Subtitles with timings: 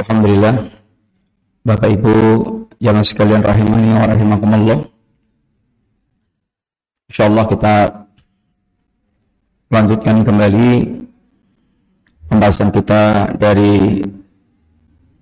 [0.00, 0.64] Alhamdulillah.
[1.60, 2.16] Bapak Ibu
[2.80, 4.78] yang sekalian rahimani wa rahimakumullah.
[7.12, 7.74] InsyaAllah kita
[9.68, 10.68] lanjutkan kembali
[12.32, 14.00] pembahasan kita dari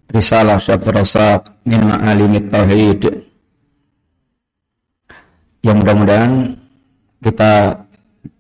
[0.09, 3.03] Risalah Syabd Rasak Min Ma'alimit Tauhid.
[5.67, 6.55] Yang mudah-mudahan
[7.19, 7.83] kita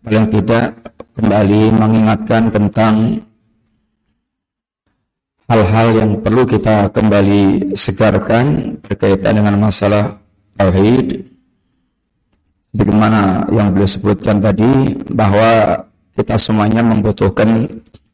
[0.07, 0.71] paling tidak
[1.19, 3.27] kembali mengingatkan tentang
[5.49, 10.21] hal-hal yang perlu kita kembali segarkan berkaitan dengan masalah
[10.61, 11.25] tauhid.
[12.77, 17.65] Bagaimana yang beliau sebutkan tadi bahwa kita semuanya membutuhkan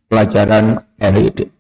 [0.07, 1.51] pelajaran tauhid.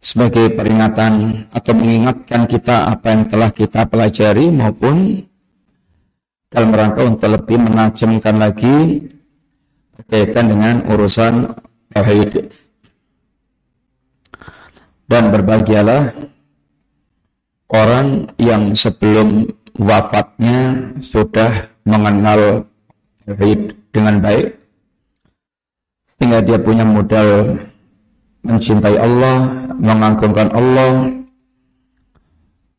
[0.00, 5.20] Sebagai peringatan atau mengingatkan kita apa yang telah kita pelajari maupun
[6.48, 9.02] dalam rangka untuk lebih menajamkan lagi
[9.98, 11.52] berkaitan dengan urusan
[11.92, 12.48] tauhid
[15.06, 16.14] dan berbahagialah
[17.70, 22.66] orang yang sebelum wafatnya sudah mengenal
[23.26, 24.56] tauhid dengan baik
[26.16, 27.60] sehingga dia punya modal
[28.46, 31.12] mencintai Allah, mengagungkan Allah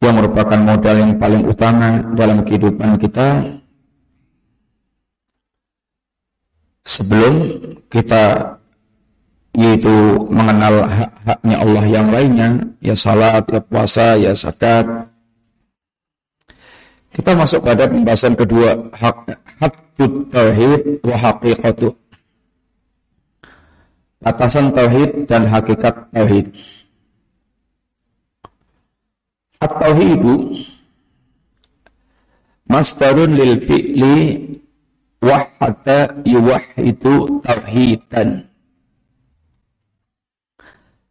[0.01, 3.59] yang merupakan modal yang paling utama dalam kehidupan kita.
[6.87, 7.33] Sebelum
[7.91, 8.56] kita
[9.57, 14.85] yaitu mengenal hak-haknya Allah yang lainnya, ya salat, ya puasa, ya zakat.
[17.09, 21.89] Kita masuk pada pembahasan kedua, hak hakut tauhid wa haqiqatu.
[24.21, 26.53] Batasan tauhid dan hakikat tauhid.
[29.57, 30.53] At-tauhidu
[32.69, 34.17] masdarun lil fi'li
[35.17, 38.46] wahata yuwahidu tauhidan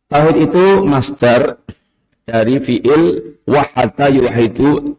[0.07, 1.59] Tauhid itu master
[2.23, 4.95] dari fi'il wahata yuwahidu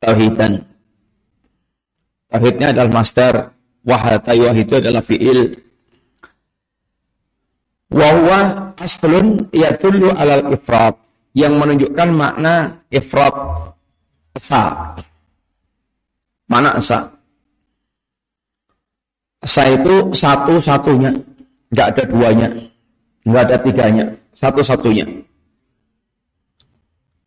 [0.00, 0.60] tauhidan.
[2.28, 3.32] Tauhidnya adalah master
[3.84, 5.56] wahata yuwahidu adalah fi'il.
[7.92, 10.96] Wahuwa aslun yatullu alal ifrat
[11.32, 13.32] yang menunjukkan makna ifrat
[14.36, 14.92] esa.
[16.48, 17.08] Mana esa?
[19.40, 21.12] Esa itu satu-satunya,
[21.72, 22.48] tidak ada duanya.
[23.22, 25.06] Enggak ada tiganya, satu-satunya.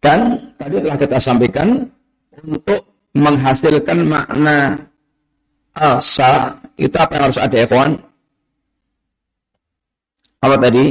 [0.04, 1.82] Dan tadi telah kita sampaikan
[2.46, 2.84] untuk
[3.16, 4.76] menghasilkan makna
[5.74, 7.92] asa itu apa yang harus ada ikhwan?
[10.44, 10.86] Apa tadi?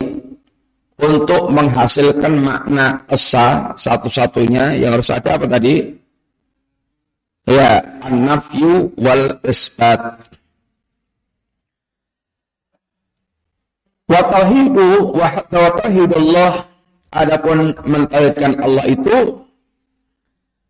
[0.94, 5.84] Untuk menghasilkan makna asa satu-satunya yang harus ada apa tadi?
[7.44, 10.00] Ya, an-nafyu wal isbat.
[14.14, 15.10] Wa tauhidu
[15.50, 16.62] tauhidullah
[17.10, 19.42] adapun mentauhidkan Allah itu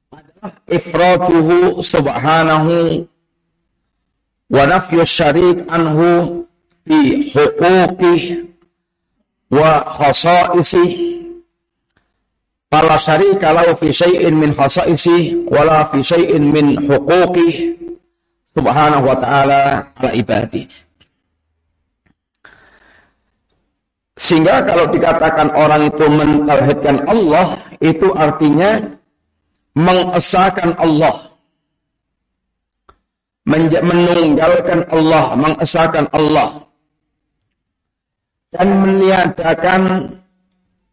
[0.09, 3.05] adalah ifratuhu subhanahu
[4.49, 6.41] wa nafyu syarik anhu
[6.89, 8.49] fi huquqih
[9.53, 11.21] wa khasaisih.
[12.73, 17.77] Fala syarika lahu fi syai'in min khasaisih wala fi syai'in min huquqih.
[18.57, 20.84] Subhanahu wa ta'ala ala ibadihi
[24.15, 28.79] Sehingga kalau dikatakan orang itu mentauhidkan Allah, itu artinya
[29.75, 31.35] mengesahkan Allah.
[33.45, 36.63] Menunggalkan Allah, mengesahkan Allah.
[38.55, 39.83] Dan meniadakan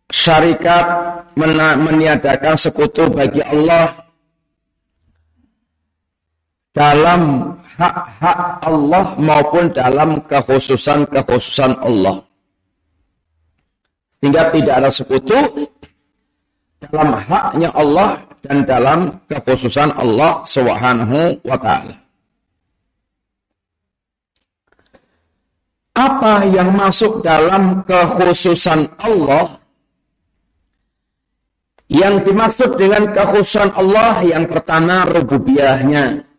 [0.09, 0.85] syarikat,
[1.77, 4.01] meniadakan sekutu bagi Allah
[6.73, 12.30] dalam hak-hak Allah maupun dalam kekhususan-kekhususan Allah.
[14.21, 15.39] Sehingga tidak ada sekutu
[16.77, 21.97] dalam haknya Allah dan dalam kekhususan Allah Subhanahu wa taala.
[25.97, 29.57] Apa yang masuk dalam kekhususan Allah?
[31.91, 36.30] Yang dimaksud dengan kekhususan Allah yang pertama rububiyahnya.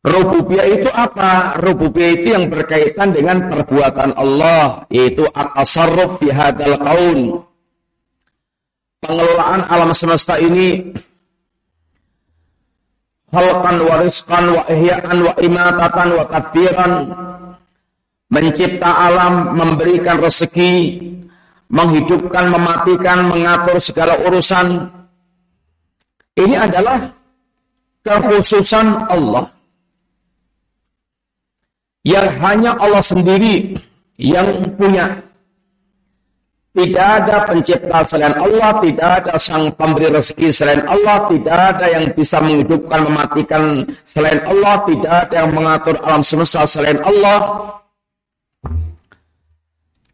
[0.00, 1.60] Rububiyah itu apa?
[1.60, 7.20] Rububiyah itu yang berkaitan dengan perbuatan Allah, yaitu at-tasarruf fi hadzal qaul.
[9.04, 10.88] Pengelolaan alam semesta ini
[13.28, 16.92] halqan wa rizqan wa ihya'an wa imatatan wa tadbiran
[18.32, 20.96] mencipta alam, memberikan rezeki,
[21.68, 24.88] menghidupkan, mematikan, mengatur segala urusan.
[26.40, 27.04] Ini adalah
[28.00, 29.59] kekhususan Allah
[32.06, 33.76] yang hanya Allah sendiri
[34.16, 35.20] yang punya.
[36.70, 42.06] Tidak ada pencipta selain Allah, tidak ada sang pemberi rezeki selain Allah, tidak ada yang
[42.14, 47.38] bisa menghidupkan, mematikan selain Allah, tidak ada yang mengatur alam semesta selain Allah.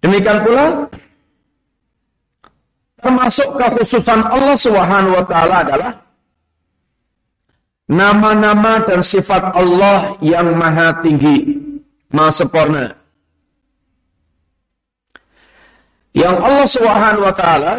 [0.00, 0.88] Demikian pula
[3.04, 5.92] termasuk kekhususan Allah Subhanahu wa taala adalah
[7.84, 11.65] nama-nama dan sifat Allah yang maha tinggi,
[12.12, 12.86] maha sempurna.
[16.16, 17.74] Yang Allah Subhanahu wa taala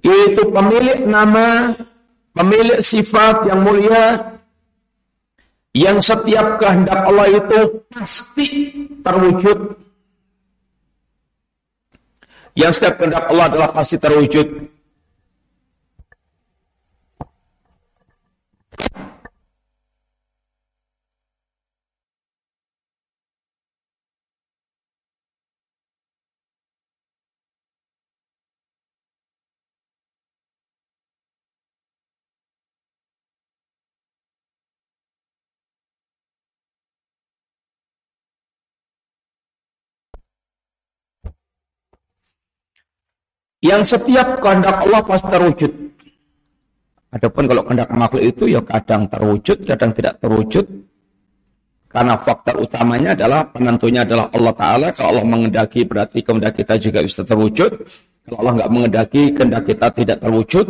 [0.00, 1.76] yaitu pemilik nama,
[2.32, 4.30] pemilik sifat yang mulia
[5.70, 7.58] yang setiap kehendak Allah itu
[7.94, 8.48] pasti
[9.06, 9.58] terwujud.
[12.58, 14.46] Yang setiap kehendak Allah adalah pasti terwujud.
[43.60, 45.72] Yang setiap kehendak Allah pasti terwujud.
[47.10, 50.66] Adapun kalau kehendak makhluk itu ya kadang terwujud, kadang tidak terwujud.
[51.90, 54.88] Karena faktor utamanya adalah penentunya adalah Allah Ta'ala.
[54.94, 57.82] Kalau Allah mengendaki berarti kehendak kita juga bisa terwujud.
[58.22, 60.66] Kalau Allah nggak mengendaki kehendak kita tidak terwujud.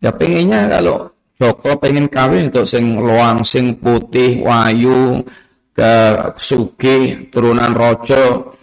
[0.00, 5.22] Ya pengennya kalau Joko pengen kawin untuk sing luang, sing putih, wayu,
[5.70, 5.94] ke
[6.34, 8.57] sugi, turunan rojo,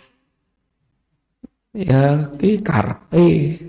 [1.76, 3.60] ya ki karpe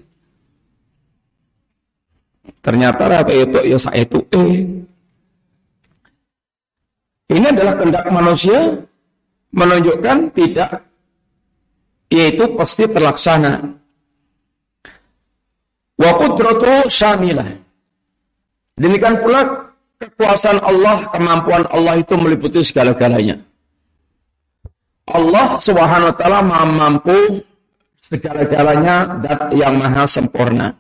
[2.63, 4.63] ternyata apa itu ya saya itu eh
[7.27, 8.87] ini adalah kehendak manusia
[9.51, 10.87] menunjukkan tidak
[12.07, 13.75] yaitu pasti terlaksana.
[15.97, 17.51] Wa qudratu syamilah.
[18.77, 23.41] Demikian pula kekuasaan Allah kemampuan Allah itu meliputi segala-galanya.
[25.09, 27.41] Allah Subhanahu wa taala mampu
[28.07, 30.71] segala-galanya dat yang maha sempurna.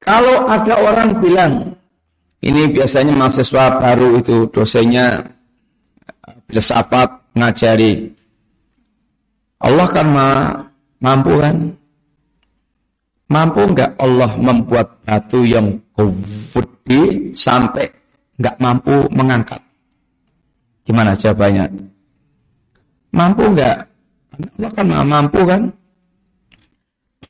[0.00, 1.72] Kalau ada orang bilang,
[2.44, 5.24] ini biasanya mahasiswa baru itu dosennya
[6.48, 8.12] filsafat ngajari.
[9.64, 10.28] Allah kan ma
[11.00, 11.56] mampu kan?
[13.32, 17.88] Mampu nggak Allah membuat batu yang gede sampai
[18.36, 19.60] nggak mampu mengangkat?
[20.84, 21.93] Gimana jawabannya?
[23.14, 23.76] Mampu nggak?
[24.58, 25.62] Allah kan mampu kan?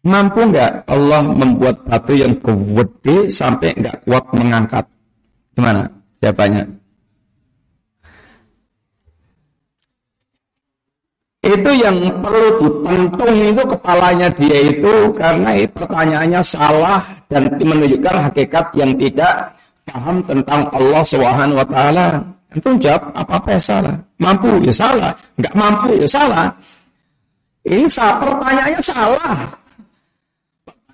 [0.04, 4.84] Mampu nggak Allah membuat batu yang gede sampai nggak kuat mengangkat?
[5.52, 5.84] Gimana
[6.25, 6.64] jawabannya?
[11.44, 18.96] Itu yang perlu dipentung itu kepalanya dia itu karena pertanyaannya salah dan menunjukkan hakikat yang
[18.96, 19.52] tidak
[19.84, 21.60] paham tentang Allah Subhanahu.
[22.55, 23.97] Itu jawab apa-apa ya salah.
[24.23, 25.11] Mampu ya salah.
[25.35, 26.47] Enggak mampu ya salah.
[27.67, 29.37] Ini salah, pertanyaannya salah.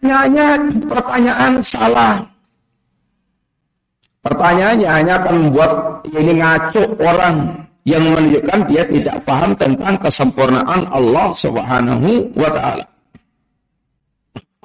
[0.00, 0.46] Pertanyaannya
[0.88, 2.14] pertanyaan salah.
[4.20, 5.72] Pertanyaannya hanya akan membuat
[6.12, 7.36] ini ngaco orang
[7.88, 12.84] yang menunjukkan dia tidak paham tentang kesempurnaan Allah Subhanahu wa taala.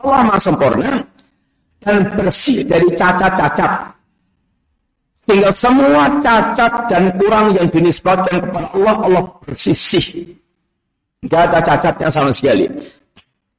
[0.03, 0.91] Allah Maha sempurna
[1.81, 3.94] dan bersih dari cacat-cacat.
[5.25, 10.37] Sehingga semua cacat dan kurang yang dinisbatkan kepada Allah, Allah bersisih.
[11.25, 12.69] Tidak ada cacatnya sama sekali.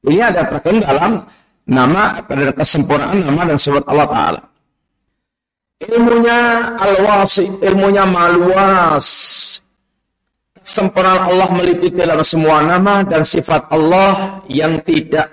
[0.07, 1.11] Ini ada terkandung dalam
[1.67, 4.41] nama dan kesempurnaan nama dan sifat Allah Ta'ala.
[5.83, 6.39] Ilmunya
[6.79, 9.07] al-wasi, ilmunya maluas.
[10.63, 15.27] Kesempurnaan Allah meliputi dalam semua nama dan sifat Allah yang tidak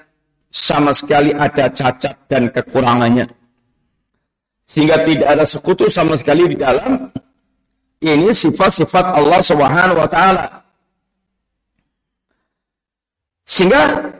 [0.50, 3.43] sama sekali ada cacat dan kekurangannya.
[4.64, 7.12] Sehingga tidak ada sekutu sama sekali di dalam
[8.00, 10.46] ini sifat-sifat Allah Subhanahu wa taala.
[13.44, 14.12] Sehingga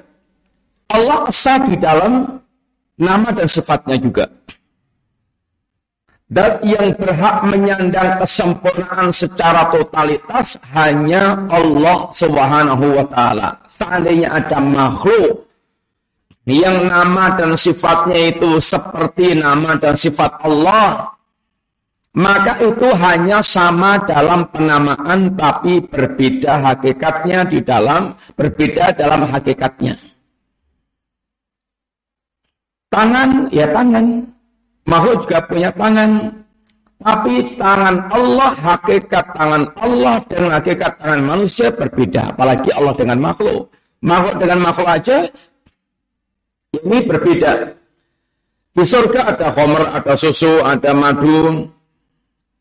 [0.92, 2.38] Allah esa di dalam
[3.00, 4.28] nama dan sifatnya juga.
[6.24, 13.48] Dan yang berhak menyandang kesempurnaan secara totalitas hanya Allah Subhanahu wa taala.
[13.76, 15.44] Seandainya ada makhluk
[16.44, 21.08] yang nama dan sifatnya itu seperti nama dan sifat Allah,
[22.14, 29.96] maka itu hanya sama dalam penamaan tapi berbeda hakikatnya di dalam berbeda dalam hakikatnya.
[32.92, 34.22] Tangan ya tangan,
[34.86, 36.10] makhluk juga punya tangan,
[37.04, 42.32] Tapi tangan Allah, hakikat tangan Allah dan hakikat tangan manusia berbeda.
[42.32, 43.68] Apalagi Allah dengan makhluk.
[44.00, 45.28] Makhluk dengan makhluk aja
[46.82, 47.52] ini berbeda.
[48.74, 51.70] Di surga ada homer, ada susu, ada madu.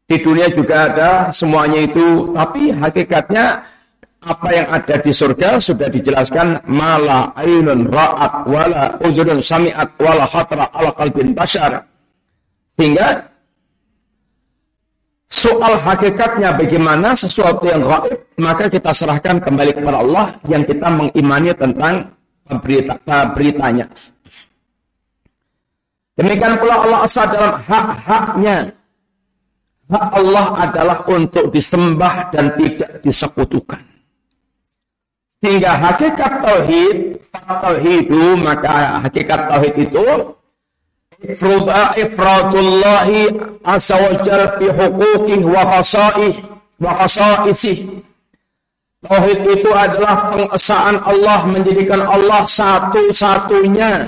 [0.05, 2.29] Di dunia juga ada semuanya itu.
[2.29, 3.65] Tapi hakikatnya
[4.23, 10.69] apa yang ada di surga sudah dijelaskan mala ainun ra'at wala ujurun sami'at wala khatra
[10.71, 11.81] ala qalbin bashar.
[12.77, 13.25] Sehingga
[15.27, 21.51] soal hakikatnya bagaimana sesuatu yang gaib, maka kita serahkan kembali kepada Allah yang kita mengimani
[21.57, 22.07] tentang
[22.47, 22.95] berita,
[23.31, 23.87] beritanya.
[26.13, 28.57] Demikian pula Allah asal dalam hak-haknya.
[29.91, 33.81] Hak Allah adalah untuk disembah dan tidak disekutukan.
[35.43, 37.19] Sehingga hakikat tauhid,
[37.59, 40.07] tauhidu, maka hakikat tauhid itu
[41.99, 43.31] ifradullahi
[43.63, 44.11] azza wa
[45.43, 46.33] wa khasaih
[46.79, 47.77] wa khasaisih
[49.03, 54.07] Tauhid itu adalah pengesaan Allah menjadikan Allah satu-satunya.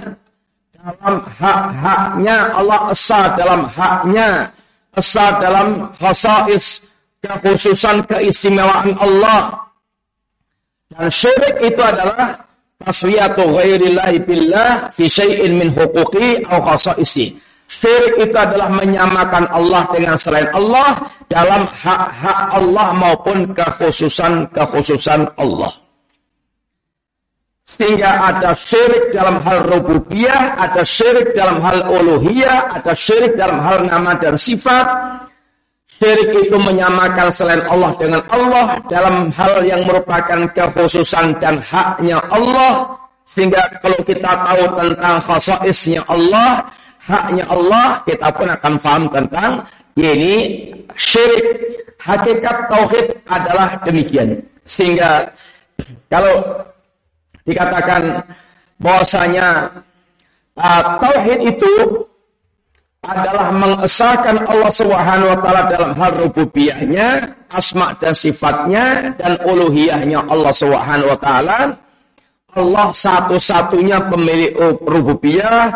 [0.79, 4.47] Dalam hak-haknya Allah esa dalam haknya.
[4.95, 6.87] Esa dalam khasais
[7.19, 9.59] kekhususan keistimewaan Allah.
[10.87, 12.39] Dan syirik itu adalah
[12.79, 17.35] taswiyatu ghairillahi billah fi syai'in min huquqi aw khasaisi.
[17.65, 25.73] Syirik itu adalah menyamakan Allah dengan selain Allah dalam hak-hak Allah maupun kekhususan-kekhususan Allah.
[27.65, 33.81] Sehingga ada syirik dalam hal rububiyah, ada syirik dalam hal uluhiyah, ada syirik dalam hal
[33.89, 34.85] nama dan sifat,
[35.95, 42.99] Syirik itu menyamakan selain Allah dengan Allah dalam hal yang merupakan kekhususan dan haknya Allah.
[43.23, 46.67] Sehingga kalau kita tahu tentang khasaisnya Allah,
[47.05, 49.51] haknya Allah, kita pun akan paham tentang
[49.95, 50.35] ini
[50.97, 51.47] syirik.
[52.05, 54.37] Hakikat tauhid adalah demikian.
[54.61, 55.25] Sehingga
[56.05, 56.37] kalau
[57.49, 58.21] dikatakan
[58.77, 59.65] bahwasanya
[60.53, 61.73] uh, tauhid itu
[63.05, 70.53] adalah mengesahkan Allah Subhanahu wa taala dalam hal rububiyahnya, asma dan sifatnya dan uluhiyahnya Allah
[70.53, 71.59] Subhanahu wa taala.
[72.55, 74.53] Allah satu-satunya pemilik
[74.85, 75.73] rububiyah,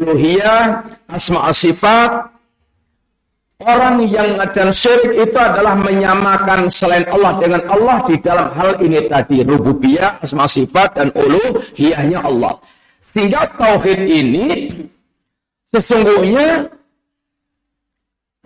[0.00, 0.80] uluhiyah,
[1.12, 2.32] asma sifat.
[3.60, 9.04] Orang yang dan syirik itu adalah menyamakan selain Allah dengan Allah di dalam hal ini
[9.04, 12.56] tadi rububiyah, asma sifat dan uluhiyahnya Allah.
[13.04, 14.48] Sehingga tauhid ini
[15.70, 16.66] Sesungguhnya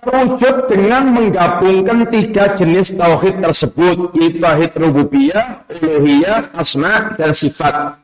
[0.05, 8.04] terwujud dengan menggabungkan tiga jenis tauhid tersebut, yaitu tauhid rububiyah, uluhiyah, asma dan sifat.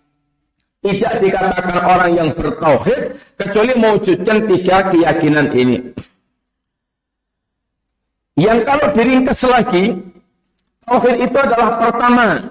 [0.81, 5.77] Tidak dikatakan orang yang bertauhid kecuali mewujudkan tiga keyakinan ini.
[8.41, 9.93] Yang kalau diringkas lagi,
[10.89, 12.49] tauhid itu adalah pertama,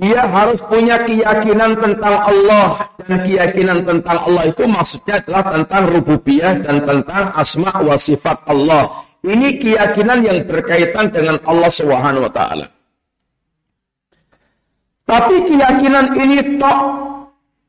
[0.00, 6.54] dia harus punya keyakinan tentang Allah dan keyakinan tentang Allah itu maksudnya adalah tentang rububiyah
[6.64, 9.04] dan tentang asma wa sifat Allah.
[9.20, 12.66] Ini keyakinan yang berkaitan dengan Allah Subhanahu wa taala.
[15.04, 16.80] Tapi keyakinan ini tok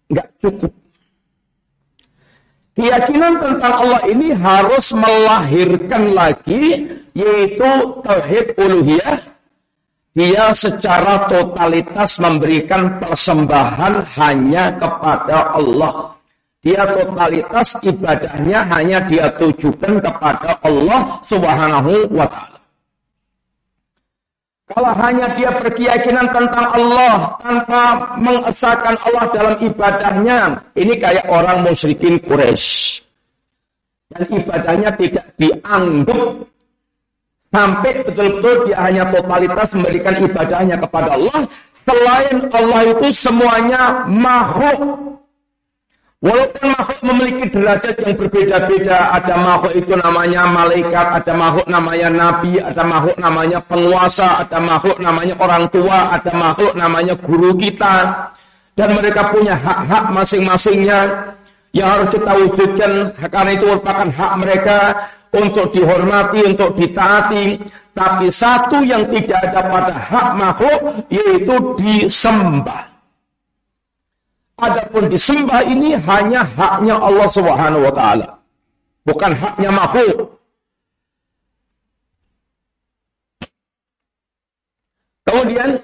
[0.09, 0.71] nggak cukup.
[2.75, 7.71] Keyakinan tentang Allah ini harus melahirkan lagi yaitu
[8.03, 9.23] tauhid uluhiyah
[10.15, 16.15] dia secara totalitas memberikan persembahan hanya kepada Allah.
[16.63, 22.54] Dia totalitas ibadahnya hanya dia tujukan kepada Allah Subhanahu wa taala.
[24.65, 27.81] Kalau hanya dia berkeyakinan tentang Allah tanpa
[28.17, 30.39] mengesahkan Allah dalam ibadahnya,
[30.73, 33.05] ini kayak orang musyrikin Quraisy.
[34.09, 36.49] Dan ibadahnya tidak dianggap
[37.55, 41.47] Sampai betul-betul dia hanya totalitas memberikan ibadahnya kepada Allah.
[41.87, 44.79] Selain Allah itu semuanya makhluk.
[46.25, 52.57] Walaupun makhluk memiliki derajat yang berbeda-beda, ada makhluk itu namanya malaikat, ada makhluk namanya nabi,
[52.57, 58.25] ada makhluk namanya penguasa, ada makhluk namanya orang tua, ada makhluk namanya guru kita.
[58.73, 60.99] Dan mereka punya hak-hak masing-masingnya
[61.77, 62.91] yang harus kita wujudkan
[63.29, 64.77] karena itu merupakan hak mereka
[65.29, 67.45] untuk dihormati, untuk ditaati.
[67.93, 72.94] Tapi satu yang tidak ada pada hak makhluk, yaitu disembah.
[74.55, 78.39] Adapun disembah ini hanya haknya Allah Subhanahu wa taala.
[79.03, 80.31] Bukan haknya makhluk.
[85.27, 85.75] Kemudian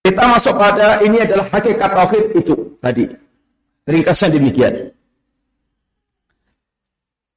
[0.00, 3.04] Kita masuk pada ini adalah hakikat tauhid itu tadi.
[3.84, 4.90] Ringkasnya demikian.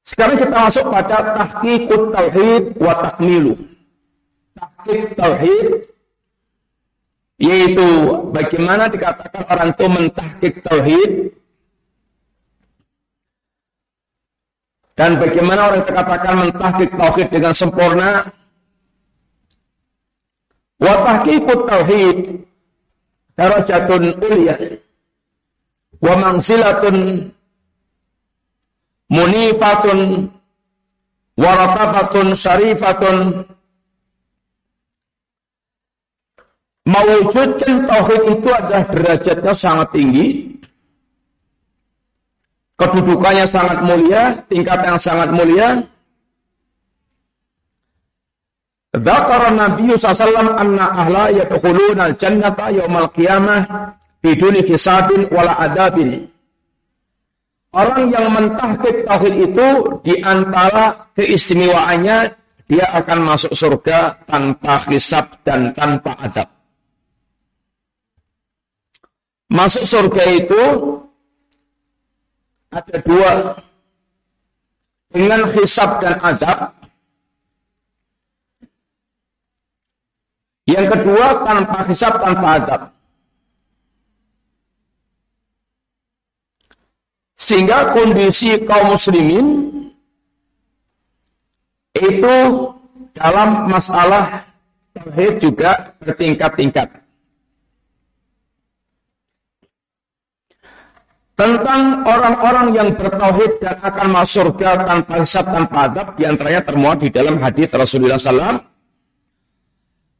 [0.04, 3.56] Sekarang kita masuk pada tahqiqut tauhid wa takmilu.
[4.56, 5.68] Tahqiq tauhid
[7.44, 7.88] yaitu
[8.32, 11.12] bagaimana dikatakan orang itu mentahqiq tauhid
[14.94, 18.30] dan bagaimana orang itu katakan mentahqiq tauhid dengan sempurna
[20.78, 22.18] wa tahqiqut tauhid
[23.34, 24.56] darajatun ulia
[26.00, 27.28] wa manzilatun
[29.14, 30.26] munifatun
[31.38, 33.46] waratabatun syarifatun
[36.90, 40.28] mewujudkan tauhid itu adalah derajatnya sangat tinggi
[42.82, 45.70] kedudukannya sangat mulia tingkat yang sangat mulia
[48.94, 53.66] Dzakara Nabi sallallahu anna ahla yadkhuluna al-jannata yaumal qiyamah
[54.22, 56.30] biduni hisabin wala adabin.
[57.74, 59.68] Orang yang mentahqiq tauhid itu
[60.06, 62.18] di antara keistimewaannya
[62.70, 66.48] dia akan masuk surga tanpa hisab dan tanpa adab.
[69.50, 70.62] Masuk surga itu
[72.70, 73.32] ada dua
[75.14, 76.74] dengan hisab dan adab
[80.64, 82.82] Yang kedua tanpa hisab, tanpa adab.
[87.44, 89.48] Sehingga kondisi kaum muslimin
[91.92, 92.36] itu
[93.12, 94.48] dalam masalah
[94.96, 96.88] tauhid juga bertingkat-tingkat.
[101.34, 106.98] Tentang orang-orang yang bertauhid dan akan masuk surga tanpa hisab tanpa adab, di antaranya termuat
[107.04, 108.62] di dalam hadis Rasulullah SAW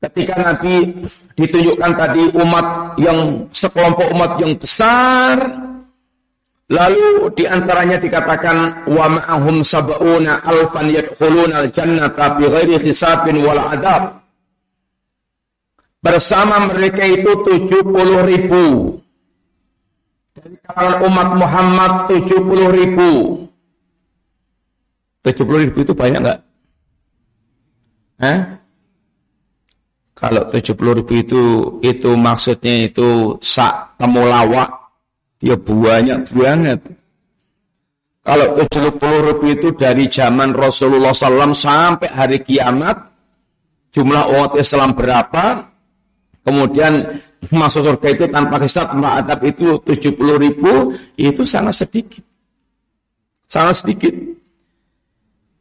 [0.04, 1.08] Ketika Nabi
[1.40, 5.40] ditunjukkan tadi umat yang sekelompok umat yang besar,
[6.72, 14.24] lalu di antaranya dikatakan wa ma'ahum sab'una alfan yadkhuluna al-jannata bighairi hisabin wal adab.
[16.04, 17.80] Bersama mereka itu 70
[18.28, 18.64] ribu.
[20.36, 23.12] Dari kalangan umat Muhammad 70 ribu.
[25.24, 26.40] 70 ribu itu banyak nggak?
[28.20, 28.40] Hah?
[30.12, 31.42] Kalau 70 ribu itu
[31.80, 34.83] itu maksudnya itu sak temulawak
[35.44, 36.80] ya banyak banget.
[38.24, 42.96] Kalau 70 ribu itu dari zaman Rasulullah SAW sampai hari kiamat,
[43.92, 45.68] jumlah umat Islam berapa,
[46.48, 47.20] kemudian
[47.52, 52.24] masuk surga itu tanpa hisab, adab itu 70 ribu, itu sangat sedikit.
[53.52, 54.16] Sangat sedikit.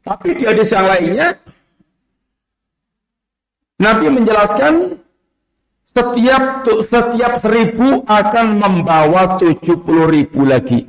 [0.07, 1.29] Tapi di hadis yang lainnya,
[3.83, 5.03] Nabi menjelaskan
[5.93, 10.89] setiap setiap seribu akan membawa tujuh puluh ribu lagi.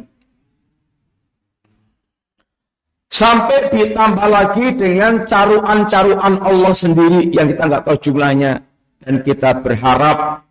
[3.14, 8.58] Sampai ditambah lagi dengan caruan-caruan Allah sendiri yang kita nggak tahu jumlahnya.
[9.04, 10.42] Dan kita berharap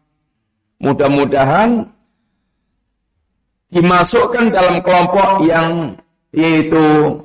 [0.79, 1.89] mudah-mudahan
[3.73, 5.97] dimasukkan dalam kelompok yang
[6.37, 7.17] yaitu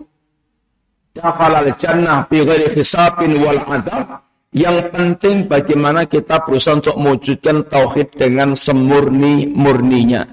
[1.11, 4.23] dakhalal jannah bi ghairi hisabin wal adab
[4.55, 10.23] yang penting bagaimana kita berusaha untuk mewujudkan tauhid dengan semurni-murninya.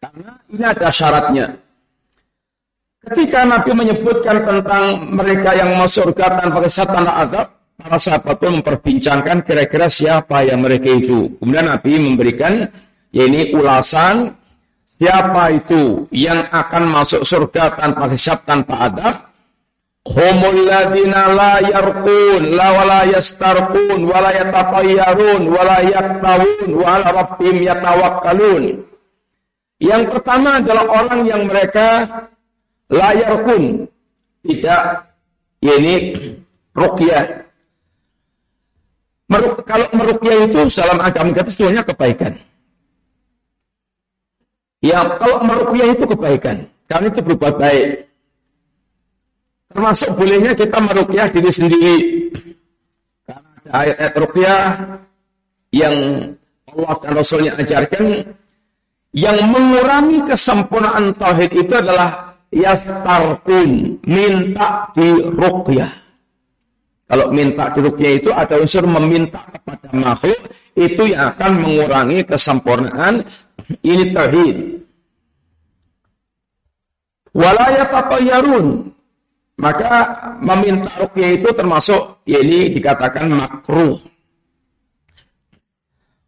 [0.00, 1.46] Karena ini ada syaratnya.
[3.04, 8.50] Ketika Nabi menyebutkan tentang mereka yang masuk surga tanpa kisah tanpa azab, para sahabat pun
[8.60, 11.28] memperbincangkan kira-kira siapa yang mereka itu.
[11.36, 12.64] Kemudian Nabi memberikan
[13.12, 14.32] ya ini ulasan
[14.96, 19.14] siapa itu yang akan masuk surga tanpa hisab tanpa adab
[20.04, 28.84] Humul ladina la yarqun la wala yastarqun wala yatatayyarun wala yaktawun wala rabbim yatawakkalun.
[29.80, 32.04] Yang pertama adalah orang yang mereka
[32.92, 33.88] la yarqun
[34.44, 35.08] tidak
[35.64, 36.12] ini
[36.76, 37.48] ruqyah.
[39.24, 42.32] Meruk, kalau meruqyah itu dalam agama kita sebenarnya kebaikan.
[44.84, 48.04] Ya, kalau meruqyah itu kebaikan, karena itu berbuat baik.
[49.74, 51.96] Termasuk bolehnya kita merukyah diri sendiri.
[53.26, 54.62] Karena ada ayat-ayat rukyah
[55.74, 55.94] yang
[56.70, 58.04] Allah dan Rasulnya ajarkan
[59.14, 65.90] yang mengurangi kesempurnaan tauhid itu adalah yastarkun, minta di rukyah.
[67.04, 70.40] Kalau minta di rukyah itu ada unsur meminta kepada makhluk,
[70.78, 73.26] itu yang akan mengurangi kesempurnaan
[73.82, 74.56] ini tauhid.
[77.34, 78.93] Walayatatayyarun,
[79.54, 79.90] maka
[80.42, 83.94] meminta rukyah itu termasuk ya ini dikatakan makruh.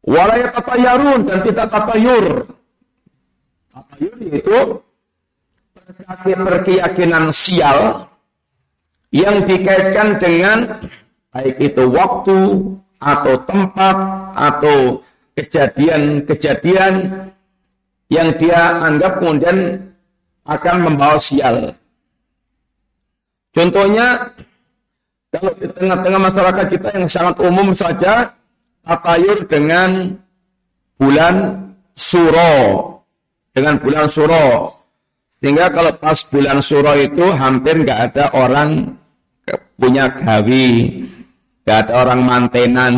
[0.06, 2.46] Walaya tatayarun dan tidak tatayur.
[3.74, 4.58] Tatayur itu
[6.22, 8.06] berkeyakinan sial
[9.10, 10.58] yang dikaitkan dengan
[11.34, 12.38] baik itu waktu
[13.02, 13.96] atau tempat
[14.34, 15.02] atau
[15.34, 16.94] kejadian-kejadian
[18.06, 19.90] yang dia anggap kemudian
[20.46, 21.74] akan membawa sial.
[23.56, 24.20] Contohnya,
[25.32, 28.28] kalau di tengah-tengah masyarakat kita yang sangat umum saja,
[28.84, 30.12] tatayur dengan
[31.00, 31.56] bulan
[31.96, 32.52] suro.
[33.56, 34.76] Dengan bulan suro.
[35.40, 38.92] Sehingga kalau pas bulan suro itu hampir nggak ada orang
[39.80, 41.00] punya gawi,
[41.64, 42.94] nggak ada orang mantenan,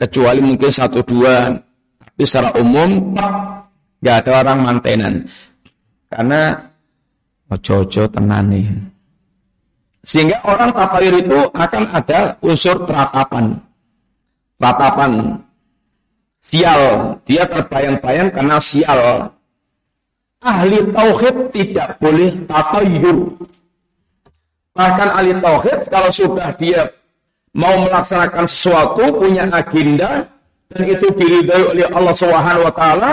[0.00, 1.52] kecuali mungkin satu dua.
[2.00, 3.12] Tapi secara umum
[4.00, 5.14] nggak ada orang mantenan.
[6.08, 6.56] Karena
[7.50, 8.66] ojo-ojo tenani.
[10.06, 13.58] Sehingga orang tatayur itu akan ada unsur teratapan.
[14.58, 15.12] Teratapan.
[16.38, 16.82] Sial.
[17.26, 19.30] Dia terbayang-bayang karena sial.
[20.46, 23.18] Ahli tauhid tidak boleh tatayur.
[24.78, 26.86] Bahkan ahli tauhid kalau sudah dia
[27.56, 30.22] mau melaksanakan sesuatu, punya agenda,
[30.70, 33.12] dan itu diridhoi oleh Allah Subhanahu wa taala,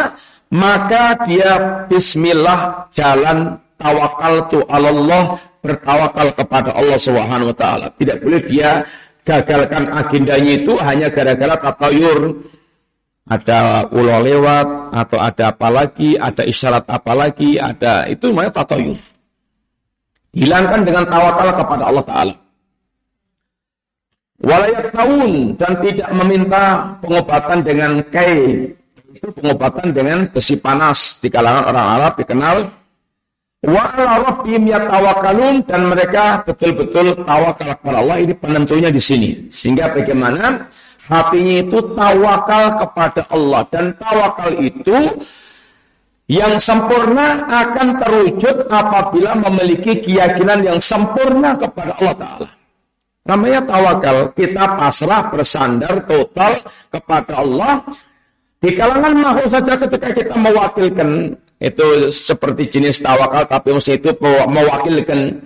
[0.52, 7.88] maka dia bismillah jalan tawakal tu Allah bertawakal kepada Allah Subhanahu wa taala.
[8.00, 8.88] Tidak boleh dia
[9.28, 12.32] gagalkan agendanya itu hanya gara-gara tatayur.
[13.24, 19.00] Ada ulo lewat atau ada apa lagi, ada isyarat apa lagi, ada itu namanya tatayur.
[20.36, 22.36] Hilangkan dengan tawakal kepada Allah taala.
[24.44, 26.64] Walayat tahun dan tidak meminta
[27.00, 28.68] pengobatan dengan kai.
[29.16, 32.83] Itu pengobatan dengan besi panas di kalangan orang Arab dikenal
[33.64, 33.96] Wa
[35.64, 39.48] dan mereka betul-betul tawakal kepada Allah ini penentunya di sini.
[39.48, 40.68] Sehingga bagaimana
[41.08, 45.16] hatinya itu tawakal kepada Allah dan tawakal itu
[46.28, 52.50] yang sempurna akan terwujud apabila memiliki keyakinan yang sempurna kepada Allah Ta'ala.
[53.24, 56.60] Namanya tawakal, kita pasrah bersandar total
[56.92, 57.80] kepada Allah.
[58.60, 64.12] Di kalangan makhluk saja ketika kita mewakilkan itu seperti jenis tawakal tapi mesti itu
[64.52, 65.40] mewakilkan.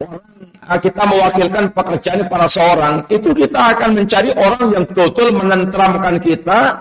[0.00, 6.80] Orang kita mewakilkan pekerjaan para seorang itu kita akan mencari orang yang betul menentramkan kita.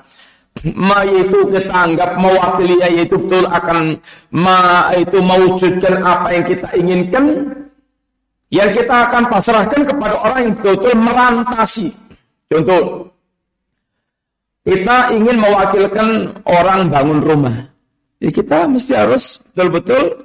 [0.63, 3.99] Ma itu kita anggap mewakili yaitu betul akan
[4.31, 7.25] ma itu mewujudkan apa yang kita inginkan
[8.53, 11.87] yang kita akan pasrahkan kepada orang yang betul-betul merantasi.
[12.47, 13.09] Contoh
[14.63, 16.07] kita ingin mewakilkan
[16.45, 17.72] orang bangun rumah
[18.23, 20.23] Ya kita mesti harus betul-betul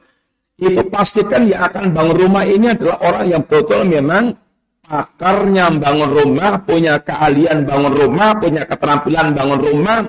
[0.58, 4.38] itu pastikan yang akan bangun rumah ini adalah orang yang betul memang
[4.87, 10.00] pakarnya bangun rumah, punya keahlian bangun rumah, punya keterampilan bangun rumah,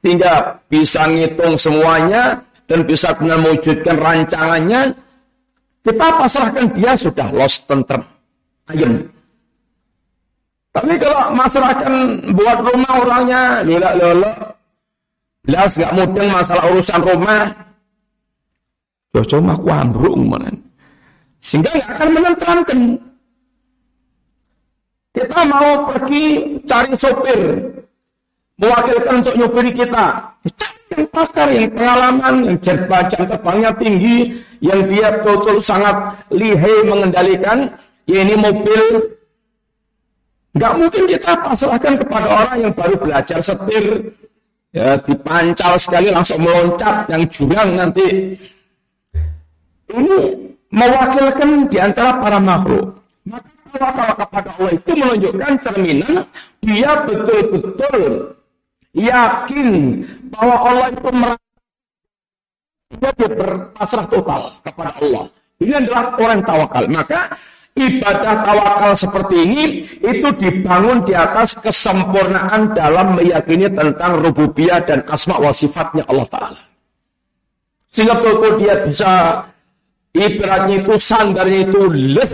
[0.00, 4.92] sehingga bisa ngitung semuanya dan bisa benar mewujudkan rancangannya.
[5.84, 8.02] Kita pasrahkan dia sudah lost tentrem,
[8.68, 9.04] ayam.
[10.72, 11.92] Tapi kalau masyarakat
[12.36, 14.57] buat rumah orangnya lila-lila,
[15.48, 17.48] Belas gak mudeng masalah urusan rumah.
[19.16, 20.52] Jojo mah kuambrung mana.
[21.40, 22.78] Sehingga gak akan menenteramkan.
[25.16, 26.24] Kita mau pergi
[26.68, 27.40] cari sopir.
[28.60, 30.20] Mewakilkan untuk nyopiri kita.
[30.92, 35.96] Yang pakar, yang pengalaman, yang jam terbangnya tinggi, yang dia betul sangat
[36.28, 37.72] lihai mengendalikan.
[38.04, 39.16] Ya ini mobil
[40.56, 44.10] Gak mungkin kita pasrahkan kepada orang yang baru belajar setir,
[44.72, 48.36] ya dipancal sekali langsung meloncat yang jurang nanti.
[49.88, 50.18] Ini
[50.68, 52.92] mewakilkan di antara para makhluk.
[53.24, 56.24] Maka tawakal kepada Allah itu menunjukkan cerminan
[56.64, 58.00] dia betul-betul
[58.96, 59.68] yakin
[60.32, 61.08] bahwa Allah itu
[62.96, 65.24] dia berpasrah total kepada Allah.
[65.58, 66.84] Ini adalah orang tawakal.
[66.88, 67.20] Maka
[67.78, 69.62] ibadah tawakal seperti ini
[70.02, 76.60] itu dibangun di atas kesempurnaan dalam meyakini tentang rububiyah dan asma wa sifatnya Allah Ta'ala.
[77.88, 79.40] Sehingga betul dia bisa
[80.12, 82.30] ibaratnya itu sandarnya itu leh.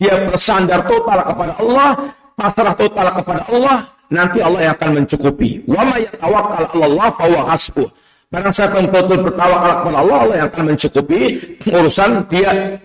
[0.00, 1.88] Dia bersandar total kepada Allah,
[2.32, 3.76] pasrah total kepada Allah,
[4.08, 5.60] nanti Allah yang akan mencukupi.
[5.68, 7.88] Wa ma yatawakkal Allah fa hasbuh.
[8.30, 11.20] Barang siapa yang betul bertawakal kepada Allah, Allah yang akan mencukupi
[11.66, 12.78] urusan dia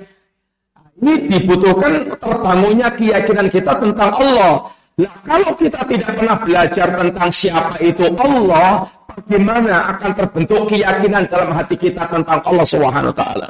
[1.05, 4.65] ini dibutuhkan terbangunnya keyakinan kita tentang Allah.
[4.97, 11.53] Nah, kalau kita tidak pernah belajar tentang siapa itu Allah, bagaimana akan terbentuk keyakinan dalam
[11.53, 13.49] hati kita tentang Allah Subhanahu wa taala?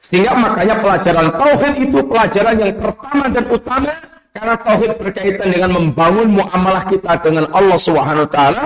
[0.00, 3.92] Sehingga makanya pelajaran tauhid itu pelajaran yang pertama dan utama
[4.30, 8.64] Karena tauhid berkaitan dengan membangun muamalah kita dengan Allah Subhanahu wa taala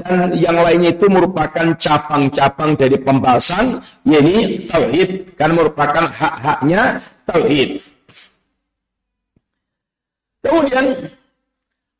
[0.00, 7.80] dan yang lainnya itu merupakan cabang-cabang dari pembahasan yakni tauhid kan merupakan hak-haknya tauhid.
[10.40, 10.86] Kemudian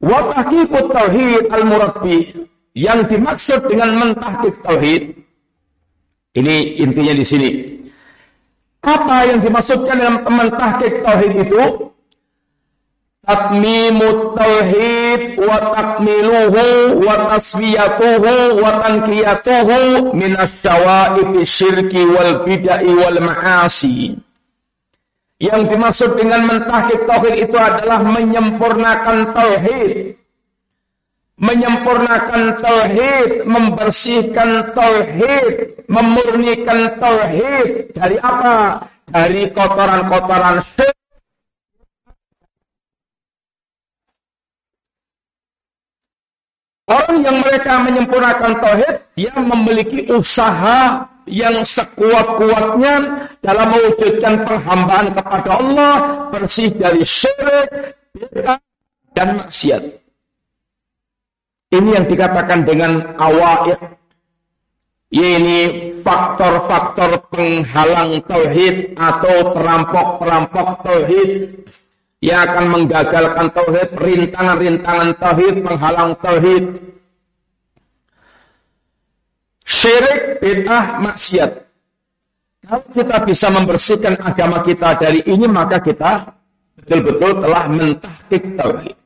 [0.00, 2.18] wa tahqiqut tauhid al-murabbi
[2.72, 5.02] yang dimaksud dengan mentahqiq tauhid
[6.40, 7.50] ini intinya di sini.
[8.80, 11.89] Apa yang dimaksudkan dengan mentahqiq tauhid itu?
[13.20, 24.16] Tatmimut tauhid wa takmiluhu wa taswiyatuhu wa tankiyatuhu minas syawa'ib syirki wal bid'ah wal ma'asi.
[25.36, 30.16] Yang dimaksud dengan mentahqiq tauhid itu adalah menyempurnakan tauhid.
[31.40, 38.84] Menyempurnakan tauhid, membersihkan tauhid, memurnikan tauhid dari apa?
[39.08, 40.99] Dari kotoran-kotoran syirik
[46.90, 55.94] Orang yang mereka menyempurnakan tauhid, dia memiliki usaha yang sekuat-kuatnya dalam mewujudkan penghambaan kepada Allah,
[56.34, 58.58] bersih dari syirik, bid'ah,
[59.14, 59.82] dan maksiat.
[61.70, 63.78] Ini yang dikatakan dengan awa'id.
[65.14, 71.30] Ini faktor-faktor penghalang tauhid atau perampok-perampok tauhid
[72.20, 76.64] yang akan menggagalkan tauhid, rintangan-rintangan tauhid, penghalang tauhid.
[79.64, 81.50] Syirik, bid'ah, maksiat.
[82.60, 86.28] Kalau kita bisa membersihkan agama kita dari ini, maka kita
[86.76, 88.96] betul-betul telah mentahkik tauhid.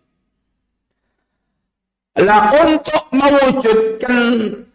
[2.14, 4.22] Lah untuk mewujudkan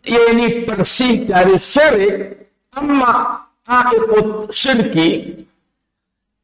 [0.03, 2.35] ini bersih dari syirik,
[2.75, 5.39] amma aikut syirki,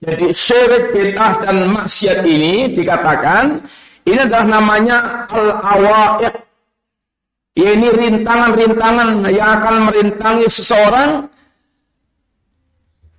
[0.04, 3.64] jadi syirik bid'ah dan maksiat ini dikatakan
[4.06, 4.98] ini adalah namanya
[5.34, 6.34] al-awaiq.
[7.56, 11.24] Ini rintangan-rintangan yang akan merintangi seseorang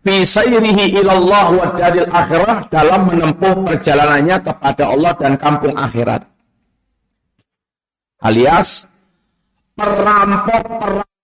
[0.05, 6.23] fi sayrihi ilallah wa dalil akhirah dalam menempuh perjalanannya kepada Allah dan kampung akhirat.
[8.21, 8.85] Alias
[9.75, 11.16] perampok-perampok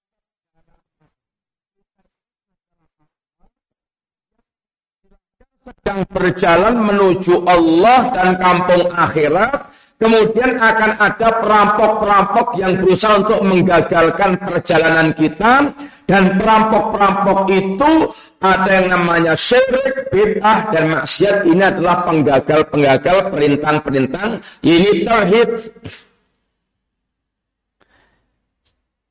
[5.83, 9.67] sedang berjalan menuju Allah dan kampung akhirat,
[9.99, 15.75] kemudian akan ada perampok-perampok yang berusaha untuk menggagalkan perjalanan kita,
[16.07, 17.91] dan perampok-perampok itu
[18.39, 21.51] ada yang namanya syirik, bid'ah, dan maksiat.
[21.51, 24.39] Ini adalah penggagal-penggagal perintah-perintah.
[24.63, 25.51] Ini tauhid.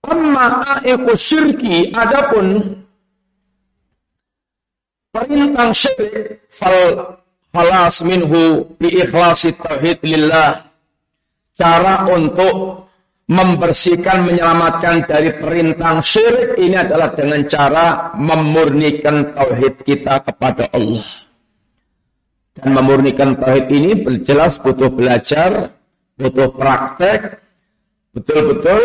[0.07, 2.79] Amma aiku syirki, adapun
[5.11, 7.19] perintah syirik fal
[7.51, 10.71] khalas minhu tauhid lillah.
[11.59, 12.87] Cara untuk
[13.27, 21.05] membersihkan menyelamatkan dari perintah syirik ini adalah dengan cara memurnikan tauhid kita kepada Allah.
[22.55, 23.91] Dan memurnikan tauhid ini
[24.23, 25.71] jelas butuh belajar
[26.19, 27.39] butuh praktek
[28.11, 28.81] betul-betul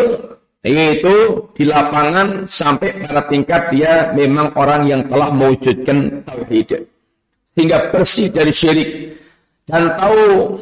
[0.65, 6.87] yaitu di lapangan sampai pada tingkat dia memang orang yang telah mewujudkan tauhid.
[7.53, 8.89] Sehingga bersih dari syirik.
[9.65, 10.57] Dan tahu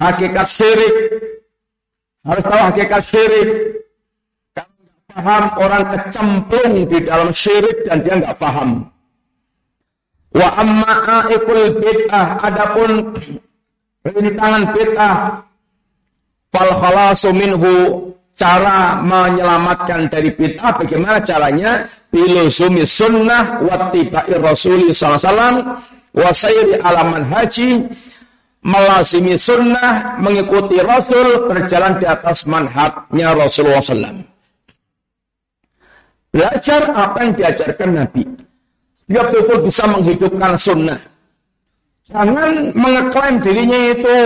[0.00, 0.94] hakikat syirik.
[2.24, 3.48] Harus tahu hakikat syirik.
[4.56, 4.72] Kalau
[5.12, 8.88] paham orang kecemplung di dalam syirik dan dia nggak paham.
[10.32, 10.92] Wa amma
[11.28, 13.16] aikul bid'ah adapun
[14.04, 15.40] rintangan bid'ah
[16.52, 18.07] fal khalasu minhu
[18.38, 21.82] cara menyelamatkan dari bid'ah bagaimana caranya?
[22.08, 25.76] Biluzumi sunnah wa tibai rasuli sallallahu
[26.16, 27.84] wa sayri alaman haji
[28.64, 34.24] melazimi sunnah mengikuti rasul berjalan di atas manhatnya Rasulullah SAW
[36.32, 38.22] belajar apa yang diajarkan Nabi.
[39.08, 41.00] Dia betul bisa menghidupkan sunnah.
[42.08, 44.18] Jangan mengeklaim dirinya itu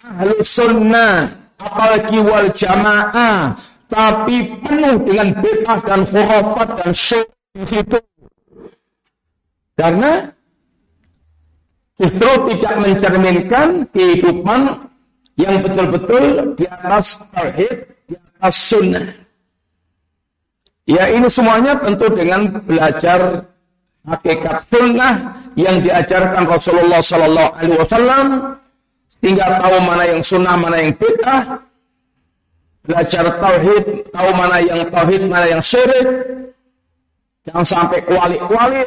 [0.00, 3.54] ahlu sunnah apalagi wal jamaah,
[3.90, 7.98] tapi penuh dengan bid'ah dan khurafat dan syirik di situ.
[9.74, 10.30] Karena
[11.98, 14.60] justru tidak mencerminkan kehidupan
[15.34, 19.06] yang betul-betul di atas tauhid, di atas sunnah.
[20.84, 23.48] Ya ini semuanya tentu dengan belajar
[24.04, 25.14] hakikat sunnah
[25.56, 28.26] yang diajarkan Rasulullah Sallallahu Alaihi Wasallam
[29.24, 31.42] Tinggal tahu mana yang sunnah, mana yang bid'ah.
[32.84, 36.04] Belajar tauhid, tahu mana yang tauhid, mana yang syirik.
[37.48, 38.84] Jangan sampai kuali-kuali.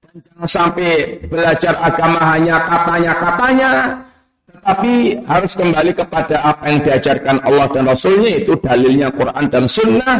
[0.00, 3.72] Dan jangan sampai belajar agama hanya katanya-katanya.
[4.66, 10.18] tapi harus kembali kepada apa yang diajarkan Allah dan Rasulnya itu dalilnya Quran dan Sunnah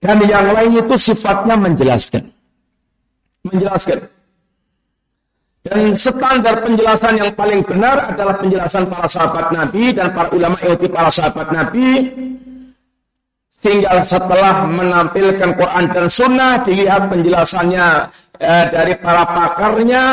[0.00, 2.24] dan yang lain itu sifatnya menjelaskan
[3.44, 4.00] menjelaskan
[5.66, 10.86] dan standar penjelasan yang paling benar adalah penjelasan para sahabat Nabi dan para ulama ikuti
[10.86, 11.88] para sahabat Nabi.
[13.56, 17.86] Sehingga setelah menampilkan Quran dan Sunnah, dilihat penjelasannya
[18.38, 20.04] eh, dari para pakarnya,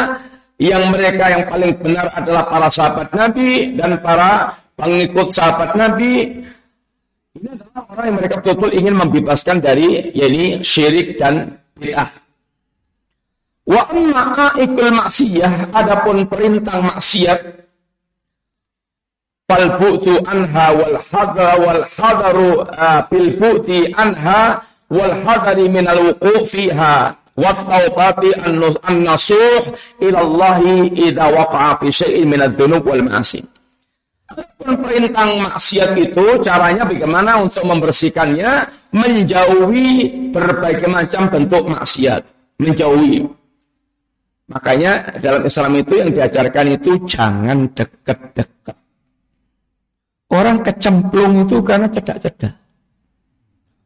[0.57, 6.39] yang mereka yang paling benar adalah para sahabat Nabi dan para pengikut sahabat Nabi.
[7.33, 12.22] Ini adalah orang yang mereka betul-betul ingin membebaskan dari yakni syirik dan bid'ah.
[13.63, 17.63] Wa amma ikul maksiyah adapun perintah maksiat
[19.47, 22.67] fal bu'tu anha wal hadra wal hadaru
[23.07, 24.59] bil bu'ti anha
[24.91, 28.59] wal hadari min al wuqu' fiha wa tawbati an
[29.07, 29.63] nasuh
[30.03, 30.59] ila Allah
[30.91, 33.47] idza waqa'a fi syai'in min adz-dzunub wal ma'asi.
[34.59, 38.83] Perintah maksiat itu caranya bagaimana untuk membersihkannya?
[38.93, 39.89] Menjauhi
[40.29, 42.21] berbagai macam bentuk maksiat,
[42.61, 43.25] menjauhi
[44.51, 48.77] Makanya dalam Islam itu yang diajarkan itu jangan dekat-dekat.
[50.33, 52.53] Orang kecemplung itu karena cedak-cedak.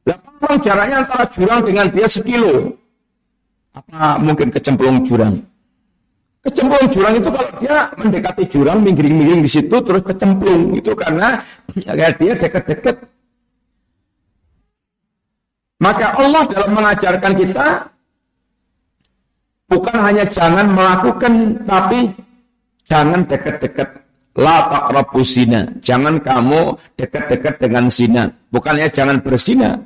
[0.08, 2.74] Lah orang jaraknya antara jurang dengan dia sekilo.
[3.76, 5.44] Apa mungkin kecemplung jurang?
[6.42, 11.44] Kecemplung jurang itu kalau dia mendekati jurang, miring-miring di situ terus kecemplung itu karena
[11.84, 12.96] ya, dia dekat-dekat.
[15.78, 17.68] Maka Allah dalam mengajarkan kita
[19.78, 22.10] Bukan hanya jangan melakukan, tapi
[22.90, 23.86] jangan dekat-dekat.
[24.38, 25.70] La taqrabu zina.
[25.86, 28.26] Jangan kamu dekat-dekat dengan zina.
[28.50, 29.78] Bukannya jangan berzina.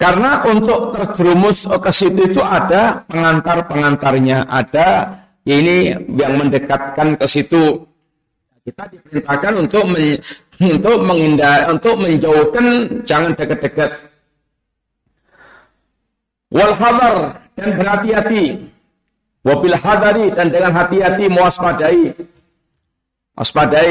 [0.00, 7.76] Karena untuk terjerumus ke situ itu ada pengantar-pengantarnya, ada ini yang mendekatkan ke situ.
[8.64, 10.16] Kita diperintahkan untuk men,
[10.64, 12.66] untuk menghindar, untuk menjauhkan
[13.04, 13.90] jangan dekat-dekat.
[16.52, 16.72] Wal
[17.62, 18.44] dan berhati-hati.
[19.42, 22.14] Wabil hadari dan dengan hati-hati mewaspadai.
[23.34, 23.90] Waspadai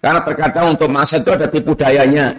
[0.00, 2.36] karena terkadang untuk masa itu ada tipu dayanya.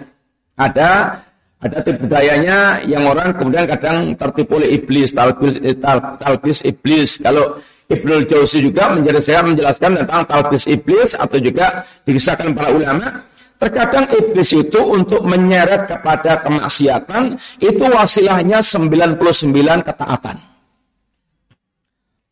[0.54, 1.18] Ada
[1.62, 7.18] ada tipu dayanya yang orang kemudian kadang tertipu oleh iblis, talbis, eh, tal, talbis iblis.
[7.22, 7.58] Kalau
[7.90, 13.26] Ibnu Jauzi juga menjadi saya menjelaskan tentang talbis iblis atau juga dikisahkan para ulama
[13.62, 20.51] Terkadang iblis itu untuk menyeret kepada kemaksiatan itu wasilahnya 99 ketaatan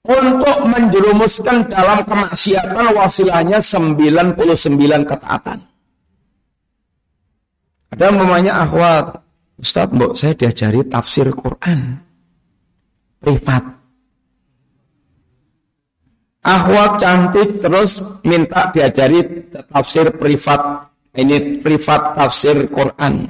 [0.05, 5.59] untuk menjerumuskan dalam kemaksiatan wasilahnya 99 ketaatan.
[7.91, 9.21] Ada namanya akhwat,
[9.61, 12.01] Ustaz, mbok saya diajari tafsir Quran
[13.21, 13.65] privat.
[16.41, 19.21] Akhwat cantik terus minta diajari
[19.69, 20.89] tafsir privat.
[21.11, 23.29] Ini privat tafsir Quran.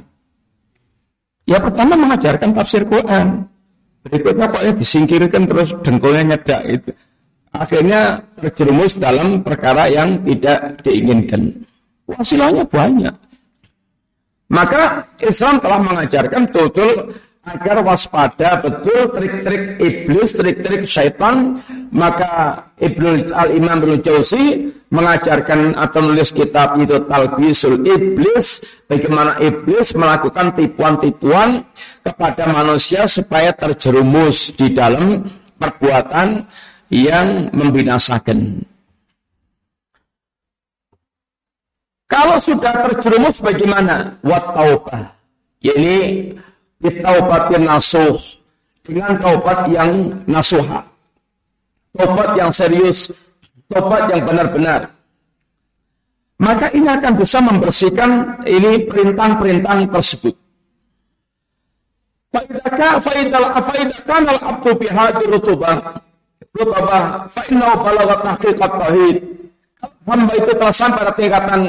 [1.49, 3.50] Ya pertama mengajarkan tafsir Quran.
[4.01, 6.91] Berikutnya kok ya disingkirkan terus dengkulnya nyedak itu.
[7.51, 11.67] Akhirnya terjerumus dalam perkara yang tidak diinginkan.
[12.07, 13.15] Wasilahnya banyak.
[14.51, 17.15] Maka Islam telah mengajarkan betul
[17.47, 21.59] agar waspada betul trik-trik iblis, trik-trik syaitan.
[21.91, 30.55] Maka Ibnu Al-Imam Ibnu Jauzi mengajarkan atau menulis kitab itu Talbisul Iblis, bagaimana iblis melakukan
[30.55, 31.67] tipuan-tipuan
[32.03, 35.27] kepada manusia supaya terjerumus di dalam
[35.59, 36.47] perbuatan
[36.91, 38.63] yang membinasakan.
[42.11, 44.19] Kalau sudah terjerumus bagaimana?
[44.27, 45.15] Wat taubah.
[45.63, 46.27] Ini
[46.83, 48.19] bitaubatin nasuh
[48.83, 50.90] dengan taubat yang nasuha.
[51.91, 53.11] Taubat yang serius,
[53.67, 54.87] taubat yang benar-benar.
[56.41, 60.35] Maka ini akan bisa membersihkan ini perintah-perintah tersebut.
[62.31, 65.99] Faidaka faidal afaidakan al abdu bihadi rutubah
[66.55, 69.17] rutubah fa innahu balagha tahqiqat tauhid.
[70.07, 71.61] Hamba itu telah sampai pada tingkatan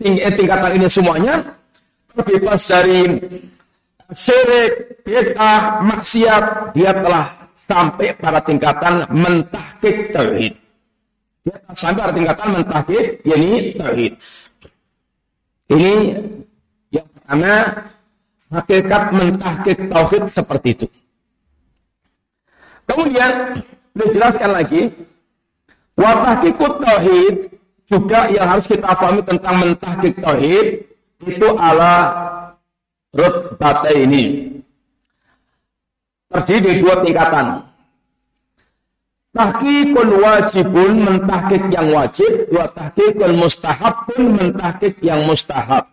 [0.00, 1.36] tinggi, eh, tingkatan ini semuanya
[2.16, 3.00] terbebas dari
[4.16, 7.39] syirik, bid'ah, maksiat, dia telah
[7.70, 10.54] sampai pada tingkatan mentahkik tauhid.
[11.46, 14.12] Telah sampai pada tingkatan mentahkik, yakni tauhid.
[15.70, 15.94] Ini
[16.90, 17.54] yang pertama,
[18.50, 20.86] hakikat mentahkik tauhid seperti itu.
[22.90, 23.54] Kemudian,
[23.94, 24.90] dijelaskan lagi,
[25.94, 27.34] watahkikut tauhid
[27.86, 30.66] juga yang harus kita pahami tentang mentahkik tauhid
[31.22, 31.94] itu ala
[33.14, 34.58] rutbata ini
[36.30, 37.46] terdiri dari dua tingkatan.
[39.30, 42.32] tahqiqun wajibun mentahqiq yang wajib.
[42.54, 45.86] Wa tahqiqul mustahabun mentahqiq yang mustahab.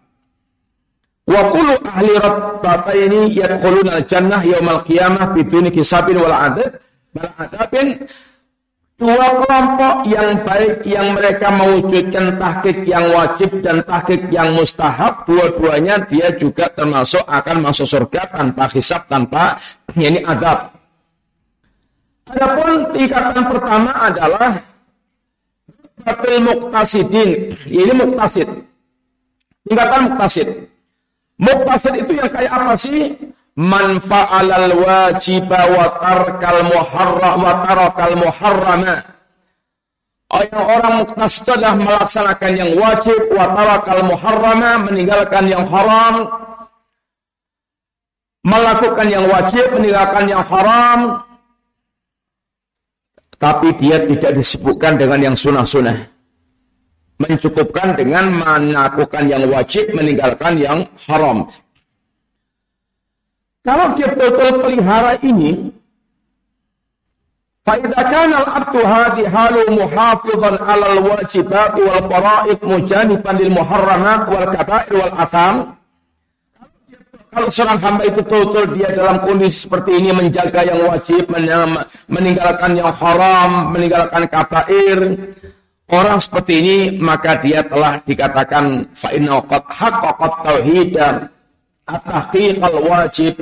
[1.27, 6.79] Wa kullu ahli rattataini yadkhuluna al-jannah yaumal qiyamah biduni kisabin wal adab.
[7.17, 7.87] Wal adabin
[8.97, 16.01] Dua kelompok yang baik yang mereka mewujudkan tahqiq yang wajib dan tahqiq yang mustahab, dua-duanya
[16.09, 19.53] dia juga termasuk akan masuk surga tanpa hisab, tanpa
[19.93, 20.73] ini azab.
[22.25, 24.65] Adapun tingkatan pertama adalah
[26.01, 27.53] batil muktasidin.
[27.69, 28.49] Ini muktasid.
[29.61, 30.47] Tingkatan muktasid.
[31.37, 33.13] Muktasid itu yang kayak apa sih?
[33.57, 38.95] Man fa'alal wajiba wa tarkal muharram wa tarakal muharrama.
[40.27, 46.29] Yang orang muktas itu adalah melaksanakan yang wajib wa tarakal muharrama meninggalkan yang haram.
[48.45, 50.99] Melakukan yang wajib meninggalkan yang haram.
[53.37, 55.97] Tapi dia tidak disebutkan dengan yang sunnah-sunnah.
[57.17, 61.49] Mencukupkan dengan melakukan yang wajib meninggalkan yang haram
[63.66, 65.70] kalau dia betul-betul pelihara ini,
[67.62, 75.56] فإذا كان العبد هذه حال محافظا على الواجبات والفرائض مجانبا للمحرمات والكبائر والآثام
[77.32, 81.32] kalau seorang hamba itu betul-betul dia dalam kondisi seperti ini menjaga yang wajib,
[82.12, 85.16] meninggalkan yang haram, meninggalkan kabair,
[85.88, 90.92] orang seperti ini maka dia telah dikatakan fa'inna qad haqqaqat tauhid
[91.87, 93.33] at-tahqiq al-wajib.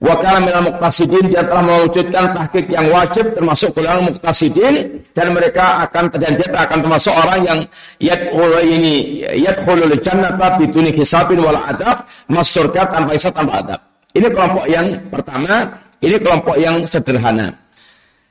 [0.00, 5.84] Wa kana minal muqtasidin dia telah mewujudkan tahqiq yang wajib termasuk golongan muqtasidin dan mereka
[5.84, 7.60] akan dia akan termasuk orang yang
[8.00, 13.80] yadkhul ini yadkhulul jannata biduni hisabin wal adab masuk surga tanpa hisab tanpa adab.
[14.16, 15.68] Ini kelompok yang pertama
[16.00, 17.52] ini kelompok yang sederhana.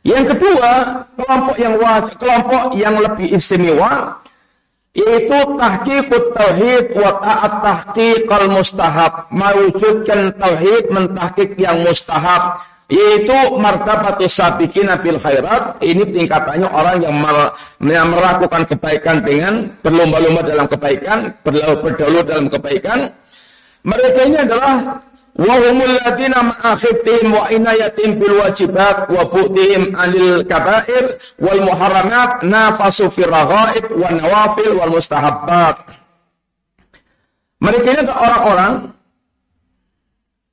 [0.02, 0.72] Yang kedua
[1.22, 4.18] kelompok yang wajib kelompok yang lebih istimewa
[5.00, 9.32] yaitu tahqiqut tauhid wa ta'at tahqiqal mustahab.
[9.32, 12.60] Mewujudkan tauhid mentahqiq yang mustahab.
[12.90, 15.78] Yaitu martabatu sabiqina bil khairat.
[15.80, 17.16] Ini tingkatannya orang yang,
[17.86, 19.54] yang melakukan kebaikan dengan
[19.86, 23.14] berlomba-lomba dalam kebaikan berdahulu dalam kebaikan.
[23.86, 25.00] Mereka ini adalah
[25.40, 33.08] wa humul ladina ma'akhibtihim wa inayatim bil wajibat wa bu'tihim anil kabair wal muharramat nafasu
[33.08, 33.72] fir wa
[34.12, 34.92] nawafil wal
[37.60, 38.74] mereka ini orang-orang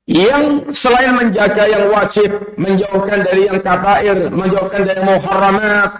[0.07, 5.99] yang selain menjaga yang wajib, menjauhkan dari yang kabair, menjauhkan dari muharramat,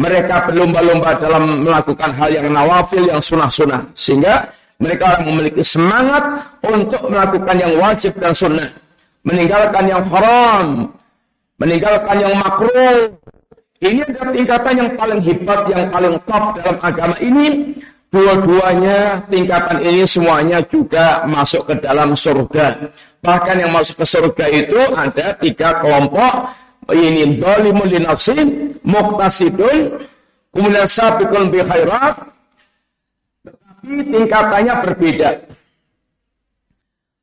[0.00, 3.92] mereka berlomba-lomba dalam melakukan hal yang nawafil, yang sunah-sunah.
[3.92, 4.48] Sehingga
[4.82, 8.66] mereka orang memiliki semangat untuk melakukan yang wajib dan sunnah.
[9.22, 10.90] Meninggalkan yang haram.
[11.62, 13.14] Meninggalkan yang makruh.
[13.78, 17.78] Ini adalah tingkatan yang paling hebat, yang paling top dalam agama ini.
[18.12, 22.76] Dua-duanya tingkatan ini semuanya juga masuk ke dalam surga.
[23.22, 26.50] Bahkan yang masuk ke surga itu ada tiga kelompok.
[26.90, 28.34] Ini dolimun li nafsi,
[28.82, 30.02] muktasidun,
[30.50, 32.31] kemudian sabiqun bi khairat,
[33.82, 35.30] tingkatannya berbeda.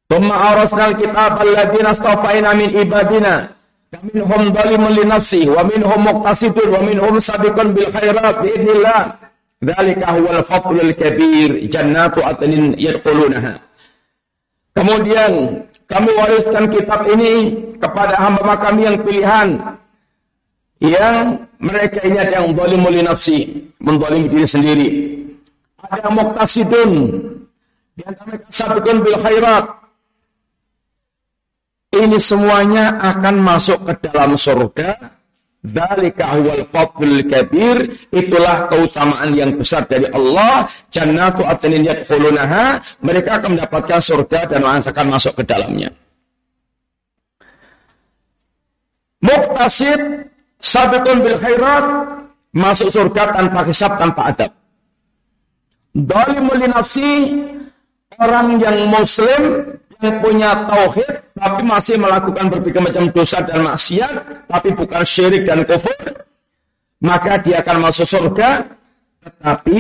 [0.10, 3.46] Thumma arasnal kitab alladziina astafaina min ibadina
[4.10, 9.02] minhum dhalimun li nafsi wa minhum muqtasidun wa minhum sabiqun bil khairat bi idznillah.
[9.60, 13.60] Dzalika huwal fadlul kabir jannatu adnin yadkhulunaha.
[14.72, 19.50] Kemudian kami wariskan kitab ini kepada hamba kami yang pilihan
[20.80, 23.38] yang mereka ini ada yang zalimul li nafsi,
[23.84, 24.88] menzalimi diri sendiri
[25.90, 26.92] ada muktasidun
[27.98, 29.66] di antara sabiqun bil khairat.
[31.90, 35.18] Ini semuanya akan masuk ke dalam surga.
[35.60, 37.92] Dalika huwal fadlul kabir.
[38.14, 40.70] Itulah keutamaan yang besar dari Allah.
[40.94, 42.80] Jannatu atnin yadkhulunaha.
[43.04, 45.90] Mereka akan mendapatkan surga dan akan masuk ke dalamnya.
[49.26, 50.30] Muktasid
[50.62, 51.86] sabiqun bil khairat.
[52.54, 54.59] Masuk surga tanpa hisab tanpa adab
[56.06, 57.36] Dalimul nafsi
[58.20, 59.68] orang yang muslim
[60.00, 64.14] yang punya tauhid tapi masih melakukan berbagai macam dosa dan maksiat
[64.48, 65.96] tapi bukan syirik dan kufur
[67.04, 68.64] maka dia akan masuk surga.
[69.20, 69.80] Tetapi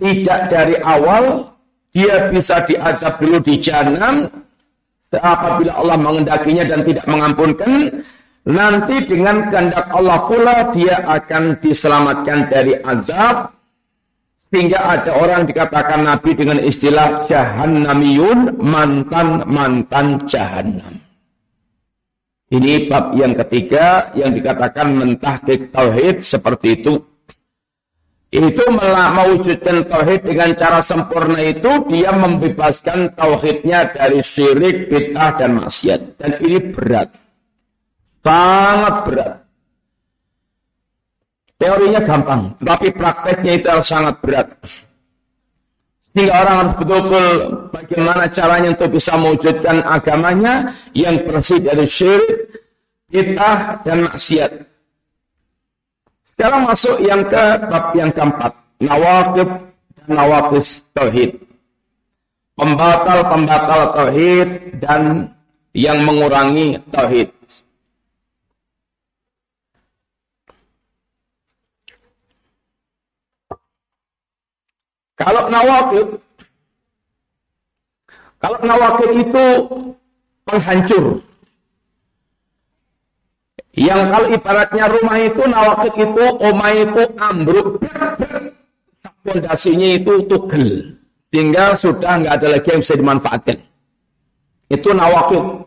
[0.00, 1.52] tidak dari awal
[1.92, 4.24] dia bisa diazab dulu di jahanam
[5.12, 8.00] apabila Allah mengendakinya dan tidak mengampunkan
[8.48, 13.59] nanti dengan kehendak Allah pula dia akan diselamatkan dari azab
[14.50, 20.98] sehingga ada orang dikatakan Nabi dengan istilah jahannamiyun, mantan-mantan jahannam.
[22.50, 26.98] Ini bab yang ketiga yang dikatakan mentahkik tauhid seperti itu.
[28.30, 36.18] Itu mewujudkan tauhid dengan cara sempurna itu dia membebaskan tauhidnya dari syirik, bid'ah dan maksiat.
[36.18, 37.10] Dan ini berat.
[38.26, 39.49] Sangat berat.
[41.60, 44.48] Teorinya gampang, tapi prakteknya itu sangat berat.
[46.10, 47.26] Sehingga orang harus betul-betul
[47.70, 50.54] bagaimana caranya untuk bisa mewujudkan agamanya
[50.96, 52.48] yang bersih dari syirik,
[53.12, 54.52] kita dan maksiat.
[56.32, 59.48] Sekarang masuk yang ke bab yang keempat, nawakib
[60.00, 61.30] dan nawakis tauhid.
[62.56, 64.48] Pembatal-pembatal tauhid
[64.80, 65.28] dan
[65.76, 67.28] yang mengurangi tauhid.
[75.20, 76.08] Kalau nawakid,
[78.40, 79.44] kalau nawakid itu
[80.48, 81.20] penghancur.
[83.76, 87.68] Yang kalau ibaratnya rumah itu nawakid itu omah itu ambruk,
[89.20, 90.96] fondasinya itu tugel,
[91.28, 93.58] tinggal sudah nggak ada lagi yang bisa dimanfaatkan.
[94.72, 95.59] Itu nawakid.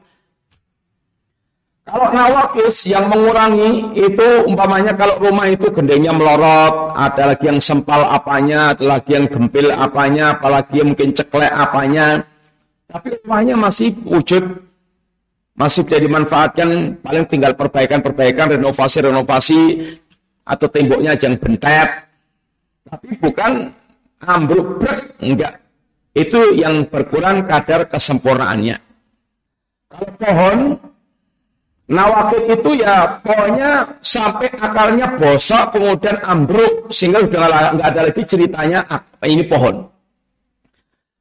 [1.84, 8.08] Kalau nawakis yang mengurangi itu umpamanya kalau rumah itu gendengnya melorot, ada lagi yang sempal
[8.08, 12.24] apanya, ada lagi yang gempil apanya, apalagi yang mungkin ceklek apanya.
[12.88, 14.64] Tapi rumahnya masih wujud,
[15.60, 19.84] masih bisa dimanfaatkan, paling tinggal perbaikan-perbaikan, renovasi-renovasi,
[20.48, 21.90] atau temboknya jangan bentet.
[22.88, 23.76] Tapi bukan
[24.24, 25.60] ambruk, brek, enggak.
[26.16, 28.78] Itu yang berkurang kadar kesempurnaannya.
[29.92, 30.58] Kalau pohon,
[31.84, 38.80] Nawakit itu ya pokoknya sampai akarnya bosok kemudian ambruk sehingga sudah nggak ada lagi ceritanya
[38.88, 39.84] apa ini pohon.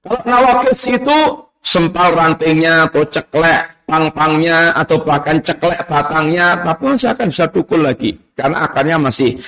[0.07, 1.19] Kalau nawakit itu
[1.67, 8.15] sempal rantingnya atau ceklek pang-pangnya atau bahkan ceklek batangnya tapi masih akan bisa tukul lagi
[8.39, 9.43] karena akarnya masih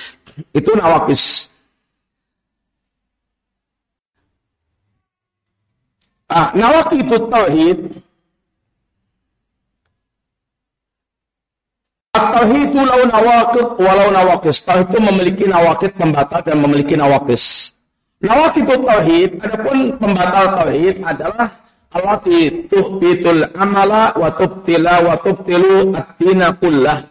[0.51, 1.47] itu nawakis.
[6.27, 7.79] Ah, nawakit itu tauhid
[12.15, 14.63] At-tauhidu lau nawakid walau nawakis.
[14.63, 17.75] Tauhid itu memiliki nawakid pembatal dan memiliki nawakis.
[18.23, 21.51] Nawakid tauhid, adapun pembatal tauhid adalah
[21.91, 27.03] allati tuhbitul amala wa tubtila wa tubtilu at-tina kullah.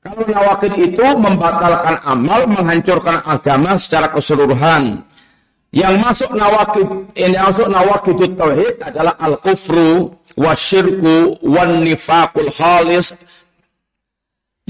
[0.00, 5.04] Kalau nawakid itu membatalkan amal, menghancurkan agama secara keseluruhan.
[5.70, 13.14] Yang masuk nawakid, yang masuk nawakid tauhid adalah al-kufru, wasyirku, wan nifaqul khalis,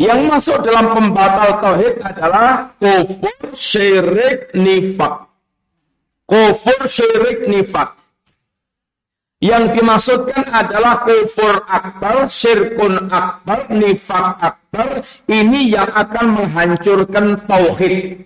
[0.00, 5.28] yang masuk dalam pembatal tauhid adalah kufur, syirik, nifak.
[6.24, 8.00] Kufur, syirik, nifak.
[9.44, 15.04] Yang dimaksudkan adalah kufur akbar, syirkun akbar, nifak akbar.
[15.28, 18.24] Ini yang akan menghancurkan tauhid.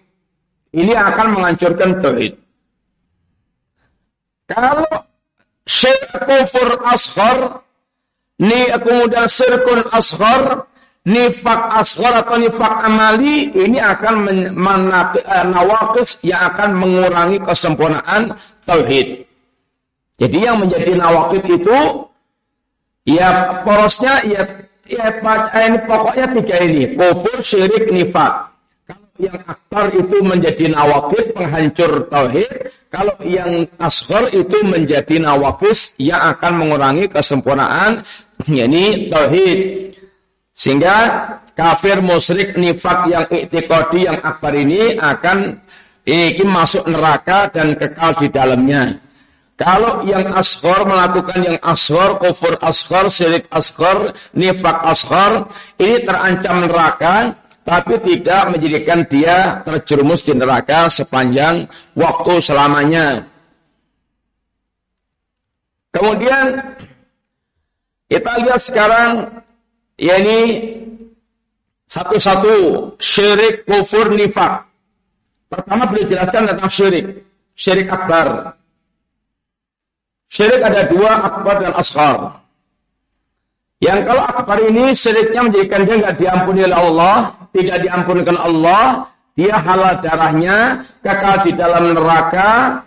[0.70, 2.38] Ini akan menghancurkan tauhid.
[4.46, 4.86] Kalau
[5.66, 7.66] syirk kufur ashar,
[8.38, 10.70] ni kemudian syirkun ashar,
[11.05, 18.32] nifak asghar atau nifak amali ini akan eh, nawakis yang akan mengurangi kesempurnaan
[18.64, 19.28] tauhid.
[20.16, 21.78] Jadi yang menjadi nawakid itu
[23.05, 24.42] ya porosnya ya
[24.88, 28.48] ya eh, ini pokoknya tiga ini kufur syirik nifak.
[28.88, 32.52] Kalau yang akbar itu menjadi nawakid penghancur tauhid,
[32.88, 38.00] kalau yang asghar itu menjadi nawakis yang akan mengurangi kesempurnaan
[38.48, 39.61] yakni tauhid.
[40.55, 40.96] Sehingga
[41.59, 45.59] kafir musyrik nifak yang iktikadi yang akbar ini akan
[46.07, 48.94] ini masuk neraka dan kekal di dalamnya.
[49.55, 55.46] Kalau yang ashor melakukan yang ashor, kufur ashor, syirik ashor, nifak ashor,
[55.78, 63.22] ini terancam neraka, tapi tidak menjadikan dia terjerumus di neraka sepanjang waktu selamanya.
[65.94, 66.59] Kemudian
[68.11, 69.11] kita lihat sekarang
[69.99, 70.38] yakni
[71.88, 72.55] satu-satu
[72.99, 74.66] syirik kufur nifak.
[75.47, 77.07] Pertama beliau jelaskan tentang syirik,
[77.55, 78.59] syirik akbar.
[80.26, 82.42] Syirik ada dua, akbar dan ashar.
[83.78, 87.16] Yang kalau akbar ini syiriknya menjadikan dia nggak diampuni oleh Allah,
[87.55, 89.07] tidak diampunkan Allah,
[89.38, 92.82] dia halal darahnya, kekal di dalam neraka,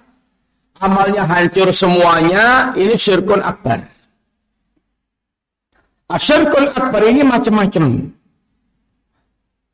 [0.84, 3.97] amalnya hancur semuanya, ini syirkun akbar.
[6.08, 8.08] Asyirkul akbar ini macam-macam.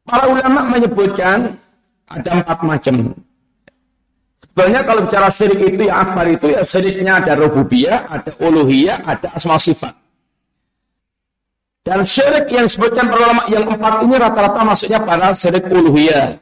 [0.04, 1.54] Para ulama menyebutkan
[2.10, 3.14] ada empat macam.
[4.42, 9.30] Sebenarnya kalau bicara syirik itu yang akbar itu ya syiriknya ada rububiyah, ada uluhiyah, ada
[9.34, 9.94] asma sifat.
[11.86, 16.38] Dan syirik yang disebutkan para ulama yang empat ini rata-rata maksudnya pada syirik uluhiyah.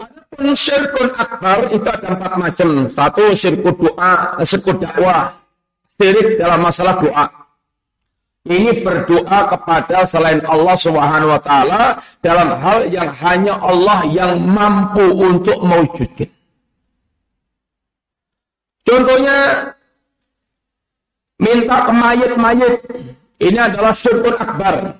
[0.00, 2.68] Adapun syirkun akbar itu ada empat macam.
[2.88, 5.32] Satu syirkut doa, syirkut dakwah.
[5.96, 7.40] Syirik dalam masalah doa.
[8.40, 15.12] Ini berdoa kepada selain Allah Subhanahu wa taala dalam hal yang hanya Allah yang mampu
[15.12, 16.32] untuk mewujudkan.
[18.80, 19.68] Contohnya
[21.36, 22.80] minta ke mayit-mayit
[23.44, 24.96] ini adalah syirkun akbar.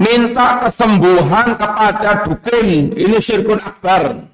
[0.00, 4.29] Minta kesembuhan kepada dukun, ini syirkun akbar.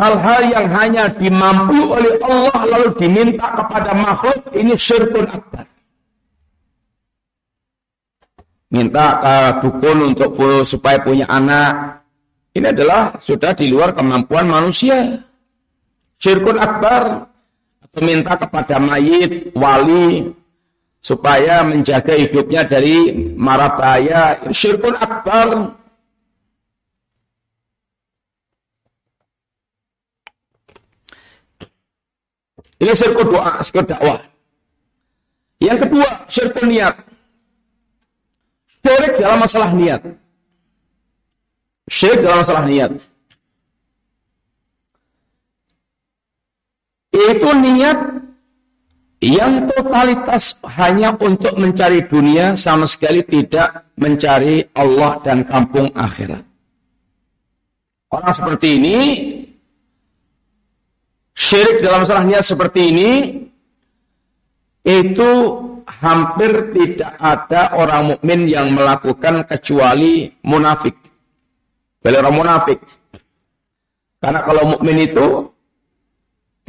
[0.00, 5.68] Hal-hal yang hanya dimampu oleh Allah lalu diminta kepada makhluk, ini syirkun akbar.
[8.72, 10.32] Minta ke dukun untuk
[10.64, 12.00] supaya punya anak,
[12.56, 15.20] ini adalah sudah di luar kemampuan manusia.
[16.16, 17.28] Syirkun akbar
[17.84, 20.32] atau minta kepada mayit, wali
[21.04, 24.40] supaya menjaga hidupnya dari mara bahaya.
[24.48, 25.81] Syirkun akbar.
[32.82, 34.20] Ini syirkun doa, syirkun dakwah.
[35.62, 36.94] Yang kedua, syirkun niat.
[38.82, 40.02] Syirik dalam masalah niat.
[41.86, 42.92] Syirik dalam masalah niat.
[47.12, 47.98] Itu niat
[49.22, 56.42] yang totalitas hanya untuk mencari dunia sama sekali tidak mencari Allah dan kampung akhirat.
[58.10, 58.96] Orang seperti ini
[61.42, 63.10] syirik dalam masalah niat seperti ini
[64.86, 65.30] itu
[65.86, 70.94] hampir tidak ada orang mukmin yang melakukan kecuali munafik.
[72.02, 72.78] Beli orang munafik.
[74.22, 75.26] Karena kalau mukmin itu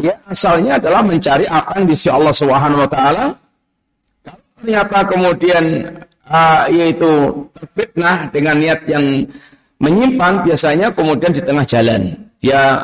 [0.02, 3.26] ya asalnya adalah mencari apa di sisi Allah Subhanahu wa taala.
[4.64, 5.92] ternyata kemudian
[6.24, 9.04] uh, yaitu terfitnah dengan niat yang
[9.84, 12.80] menyimpang biasanya kemudian di tengah jalan dia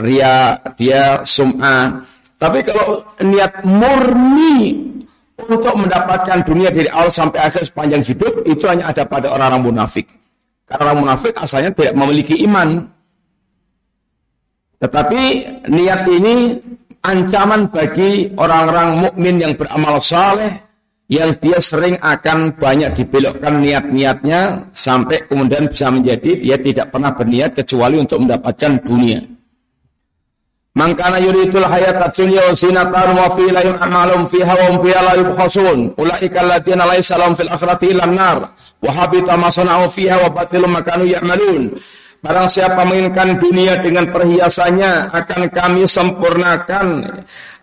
[0.00, 2.02] ria, dia sum'ah.
[2.36, 4.76] Tapi kalau niat murni
[5.36, 10.08] untuk mendapatkan dunia dari awal sampai akhir sepanjang hidup itu hanya ada pada orang-orang munafik.
[10.66, 12.88] Karena orang munafik asalnya tidak memiliki iman.
[14.76, 15.22] Tetapi
[15.72, 16.36] niat ini
[17.00, 20.66] ancaman bagi orang-orang mukmin yang beramal saleh
[21.06, 27.54] yang dia sering akan banyak dibelokkan niat-niatnya sampai kemudian bisa menjadi dia tidak pernah berniat
[27.54, 29.35] kecuali untuk mendapatkan dunia.
[30.76, 35.12] Mangkana yuritul hayat dunya wa zinatan wa fi la yu'malum fiha wa hum fiha la
[35.16, 35.78] yubkhasun.
[35.96, 38.44] Ulaika alladziina laysa lahum fil akhirati illa an-nar
[38.84, 41.72] wa habita ma sana'u fiha wa batilum ma kanu ya'malun.
[42.20, 47.08] Barang siapa menginginkan dunia dengan perhiasannya akan kami sempurnakan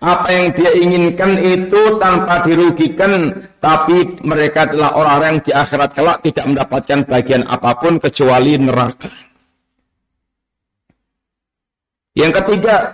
[0.01, 3.30] apa yang dia inginkan itu tanpa dirugikan
[3.61, 9.23] tapi mereka adalah orang-orang yang di akhirat kelak tidak mendapatkan bagian apa pun kecuali neraka.
[12.14, 12.93] Yang ketiga,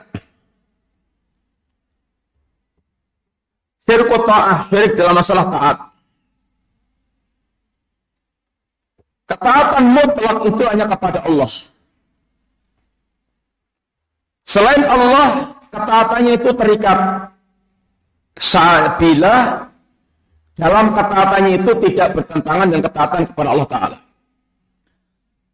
[3.83, 5.77] syirik ta'ah, syirik dalam masalah taat.
[9.29, 11.51] Ketaatan mutlak itu hanya kepada Allah.
[14.47, 16.99] Selain Allah, ketaatannya itu terikat.
[18.97, 19.35] Bila
[20.57, 23.97] dalam ketaatannya itu tidak bertentangan dengan ketaatan kepada Allah Ta'ala.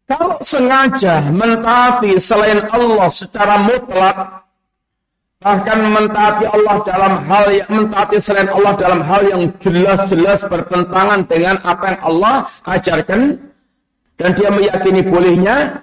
[0.06, 4.46] Kalau sengaja mentaati selain Allah secara mutlak,
[5.42, 11.58] bahkan mentaati Allah dalam hal yang mentaati selain Allah dalam hal yang jelas-jelas bertentangan dengan
[11.66, 12.34] apa yang Allah
[12.70, 13.34] ajarkan
[14.14, 15.82] dan dia meyakini bolehnya,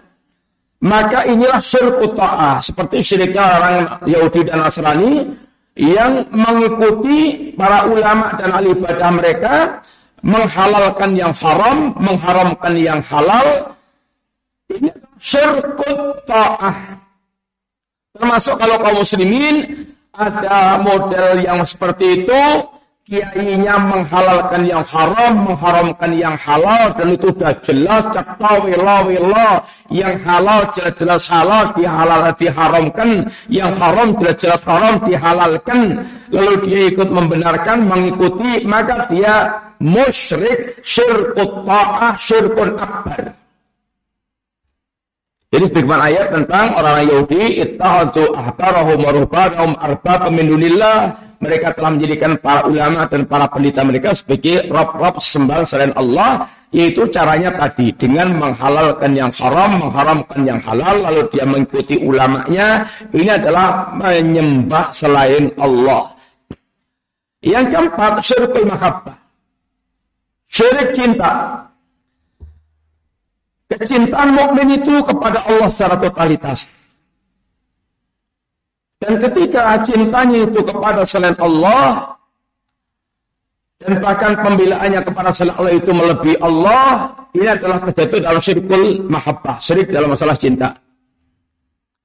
[0.80, 3.76] maka inilah syirkut ta'ah seperti syiriknya orang
[4.08, 5.36] Yahudi dan Nasrani
[5.76, 9.54] yang mengikuti para ulama dan ahli ibadah mereka
[10.24, 13.73] menghalalkan yang haram, mengharamkan yang halal,
[14.72, 14.90] ini
[15.20, 17.02] syirkut ta'ah.
[18.14, 22.42] Termasuk kalau kaum muslimin ada model yang seperti itu,
[23.04, 28.06] kiainya menghalalkan yang haram, mengharamkan yang halal, dan itu sudah jelas,
[28.38, 29.50] wila.
[29.90, 33.10] Yang halal jelas-jelas halal, dihalal, diharamkan.
[33.50, 35.82] Yang haram jelas-jelas haram, dihalalkan.
[36.30, 39.50] Lalu dia ikut membenarkan, mengikuti, maka dia
[39.82, 43.43] musyrik, syirkut ta'ah, syirkun akbar.
[45.54, 49.06] Jadi sebagaimana ayat tentang orang Yahudi ittahadu ahbarahum
[51.38, 57.06] mereka telah menjadikan para ulama dan para pendeta mereka sebagai rob-rob sembah selain Allah Yaitu
[57.14, 62.82] caranya tadi dengan menghalalkan yang haram, mengharamkan yang halal, lalu dia mengikuti ulamanya.
[63.14, 66.18] Ini adalah menyembah selain Allah.
[67.46, 69.14] Yang keempat, syirkul mahabbah.
[70.50, 71.62] Syirik cinta.
[73.74, 76.60] Kecintaan mukmin itu kepada Allah secara totalitas.
[79.02, 82.16] Dan ketika cintanya itu kepada selain Allah,
[83.84, 89.60] dan bahkan pembelaannya kepada selain Allah itu melebihi Allah, ini adalah terjatuh dalam sirkul mahabbah,
[89.60, 90.72] syirik dalam masalah cinta.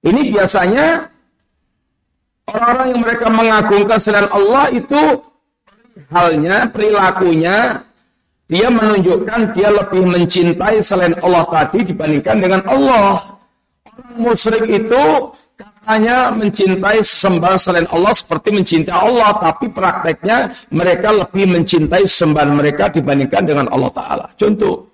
[0.03, 1.07] Ini biasanya
[2.51, 5.03] orang-orang yang mereka mengagungkan selain Allah itu
[6.11, 7.83] halnya, perilakunya,
[8.49, 13.37] dia menunjukkan dia lebih mencintai selain Allah tadi dibandingkan dengan Allah.
[13.85, 15.05] Orang musyrik itu
[15.85, 22.89] hanya mencintai sembah selain Allah seperti mencintai Allah, tapi prakteknya mereka lebih mencintai sembahan mereka
[22.89, 24.27] dibandingkan dengan Allah Ta'ala.
[24.37, 24.85] Contoh,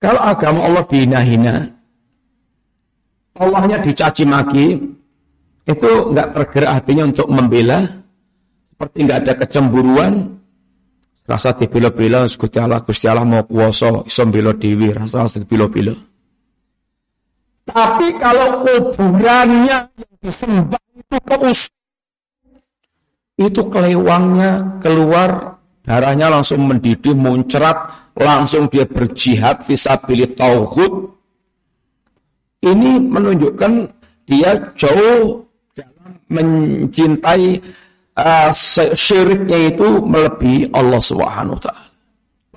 [0.00, 1.56] kalau agama Allah dihina-hina,
[3.40, 4.66] Allahnya dicaci maki,
[5.64, 7.84] itu nggak tergerak hatinya untuk membela,
[8.68, 10.41] seperti nggak ada kecemburuan,
[11.26, 15.94] rasa dibilo-bilo, Gusti Allah, Gusti Allah mau kuasa, isom bilo dewi, rasa rasa dibilo-bilo.
[17.62, 21.60] Tapi kalau kuburannya yang disembah itu keus
[23.38, 30.92] itu kelewangnya keluar darahnya langsung mendidih muncrat langsung dia berjihad visabilit tauhid
[32.62, 33.72] ini menunjukkan
[34.28, 35.42] dia jauh
[35.74, 37.58] dalam mencintai
[38.18, 38.50] uh,
[38.96, 41.92] syiriknya itu melebihi Allah Subhanahu wa taala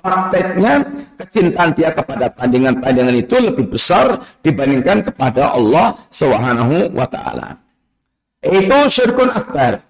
[0.06, 0.74] prakteknya
[1.18, 7.58] kecintaan dia kepada tandingan-tandingan itu lebih besar dibandingkan kepada Allah Subhanahu wa taala.
[8.46, 9.82] Itu syirkun akbar.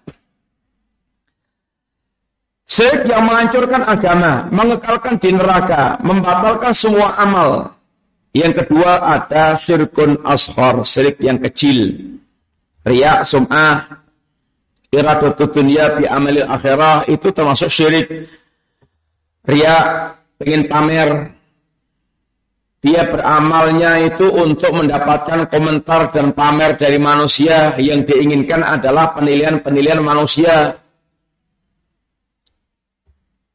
[2.66, 7.70] Syirik yang menghancurkan agama, mengekalkan di neraka, membatalkan semua amal.
[8.34, 11.94] Yang kedua ada syirkun ashar, syirik yang kecil.
[12.82, 14.05] Riya, sum'ah,
[14.94, 18.06] iradatut dunya bi amalil akhirah itu termasuk syirik
[19.46, 20.10] Ria
[20.42, 21.10] ingin pamer.
[22.82, 30.74] Dia beramalnya itu untuk mendapatkan komentar dan pamer dari manusia yang diinginkan adalah penilaian-penilaian manusia.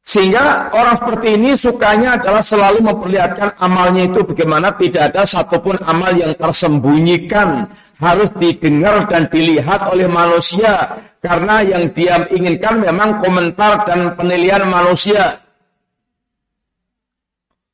[0.02, 6.12] Sehingga orang seperti ini sukanya adalah selalu memperlihatkan amalnya itu bagaimana tidak ada satupun amal
[6.12, 7.70] yang tersembunyikan.
[8.02, 10.98] Harus didengar dan dilihat oleh manusia.
[11.22, 15.38] Karena yang dia inginkan memang komentar dan penilaian manusia.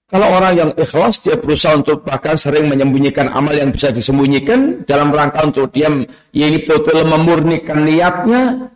[0.09, 5.13] Kalau orang yang ikhlas, dia berusaha untuk bahkan sering menyembunyikan amal yang bisa disembunyikan dalam
[5.13, 5.93] rangka untuk dia
[6.33, 8.73] ini betul-betul memurnikan niatnya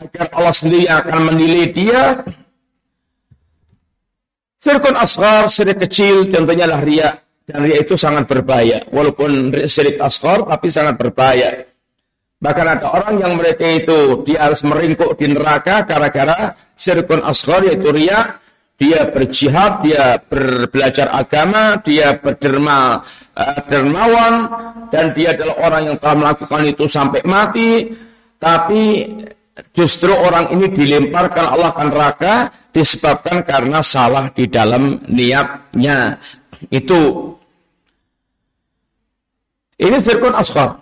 [0.00, 2.24] agar Allah sendiri akan menilai dia.
[4.60, 7.16] Sirkun asghar, sirik kecil, contohnya lah ria.
[7.50, 8.78] Dan ria itu sangat berbahaya.
[8.94, 11.66] Walaupun sirik asghar, tapi sangat berbahaya.
[12.40, 17.92] Bahkan ada orang yang mereka itu dia harus meringkuk di neraka gara-gara sirkun asghar yaitu
[17.92, 18.40] ria
[18.80, 23.04] dia berjihad, dia berbelajar agama, dia berderma
[23.36, 24.48] uh, dermawan
[24.88, 27.92] dan dia adalah orang yang telah melakukan itu sampai mati.
[28.40, 29.04] Tapi
[29.76, 32.34] justru orang ini dilemparkan Allah ke neraka
[32.72, 36.16] disebabkan karena salah di dalam niatnya.
[36.72, 37.36] Itu
[39.80, 40.76] ini sirkun asghar.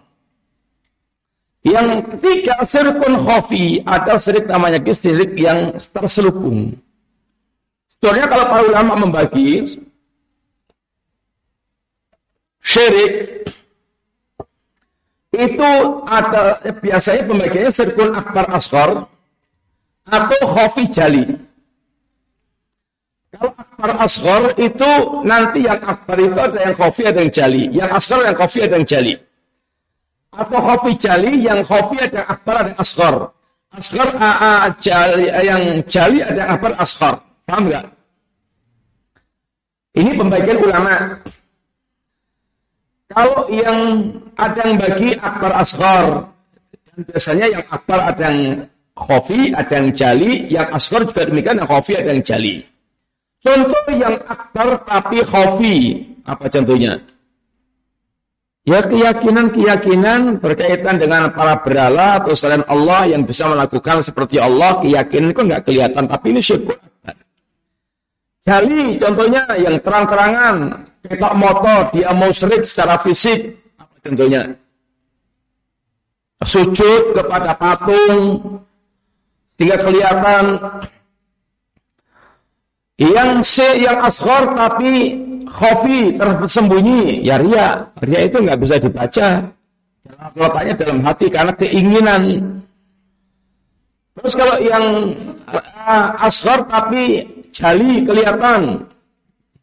[1.62, 6.74] Yang ketiga sirkun khafi ada sirik namanya sirik yang terselubung.
[7.98, 9.66] Sebenarnya kalau para ulama membagi
[12.62, 13.42] syirik
[15.34, 15.70] itu
[16.06, 18.90] ada biasanya pembagiannya sirkun akbar asghar
[20.06, 21.22] atau khafi jali.
[23.28, 27.90] Kalau akbar asghar itu nanti yang akbar itu ada yang khafi ada yang jali, yang
[27.92, 29.14] asghar yang khafi ada yang jali.
[30.32, 33.14] Atau khafi jali yang khafi ada yang akbar ada yang asghar.
[33.68, 34.08] Asghar
[34.80, 37.14] jali yang jali ada yang akbar asghar.
[37.44, 37.84] Paham nggak?
[39.98, 40.94] Ini pembagian ulama.
[43.08, 43.80] Kalau yang
[44.36, 46.04] ada yang bagi akbar asghar,
[46.72, 48.40] dan biasanya yang akbar ada yang
[48.96, 52.64] khofi, ada yang jali, yang asghar juga demikian, yang khofi ada yang jali.
[53.38, 55.76] Contoh yang akbar tapi khofi,
[56.26, 56.98] apa contohnya?
[58.66, 65.32] Ya keyakinan-keyakinan berkaitan dengan para berhala atau selain Allah yang bisa melakukan seperti Allah, keyakinan
[65.32, 66.76] itu nggak kelihatan, tapi ini syukur
[68.48, 70.56] Jali contohnya yang terang-terangan,
[71.04, 73.60] ketok motor, dia mau serik secara fisik.
[73.76, 74.42] Apa contohnya?
[76.40, 78.56] Sujud kepada patung,
[79.60, 80.44] sehingga kelihatan
[82.98, 85.14] Yang C yang asghar tapi
[85.46, 87.86] khofi tersembunyi ya ria.
[88.02, 89.28] Ria itu nggak bisa dibaca.
[90.34, 92.22] Letaknya dalam hati karena keinginan.
[94.18, 95.14] Terus kalau yang
[95.46, 97.22] uh, asghar tapi
[97.54, 98.82] jali kelihatan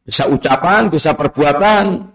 [0.08, 2.08] bisa ucapan, bisa perbuatan.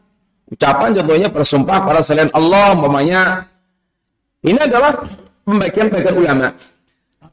[0.51, 3.45] Ucapan contohnya bersumpah pada selain Allah, umpamanya
[4.41, 4.97] ini adalah
[5.45, 6.49] pembagian-pembagian ulama.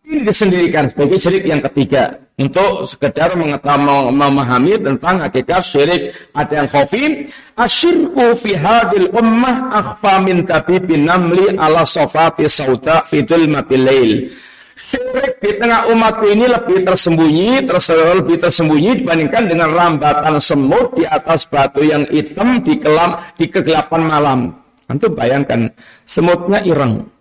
[0.07, 6.67] Ini disendirikan sebagai syirik yang ketiga untuk sekedar mengetahui memahami tentang hakikat syirik ada yang
[6.71, 7.27] khofin
[7.59, 14.31] asyirku fi hadil ummah akhfa min tabibin namli ala sofati sauda fidul mabilail
[14.77, 21.01] Syirik di tengah umatku ini lebih tersembunyi, terseluruh lebih tersembunyi dibandingkan dengan rambatan semut di
[21.01, 24.39] atas batu yang hitam di kelam di kegelapan malam.
[24.85, 25.65] Nanti bayangkan,
[26.05, 27.16] semutnya ireng.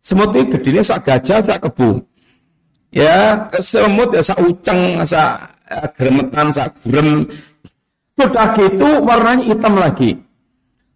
[0.00, 2.00] Semut itu gedenya sak gajah, sak kebu.
[2.90, 7.28] Ya, semut ya sak uceng, sak ya, geremetan, sak gurem.
[8.16, 10.10] Sudah gitu warnanya hitam lagi.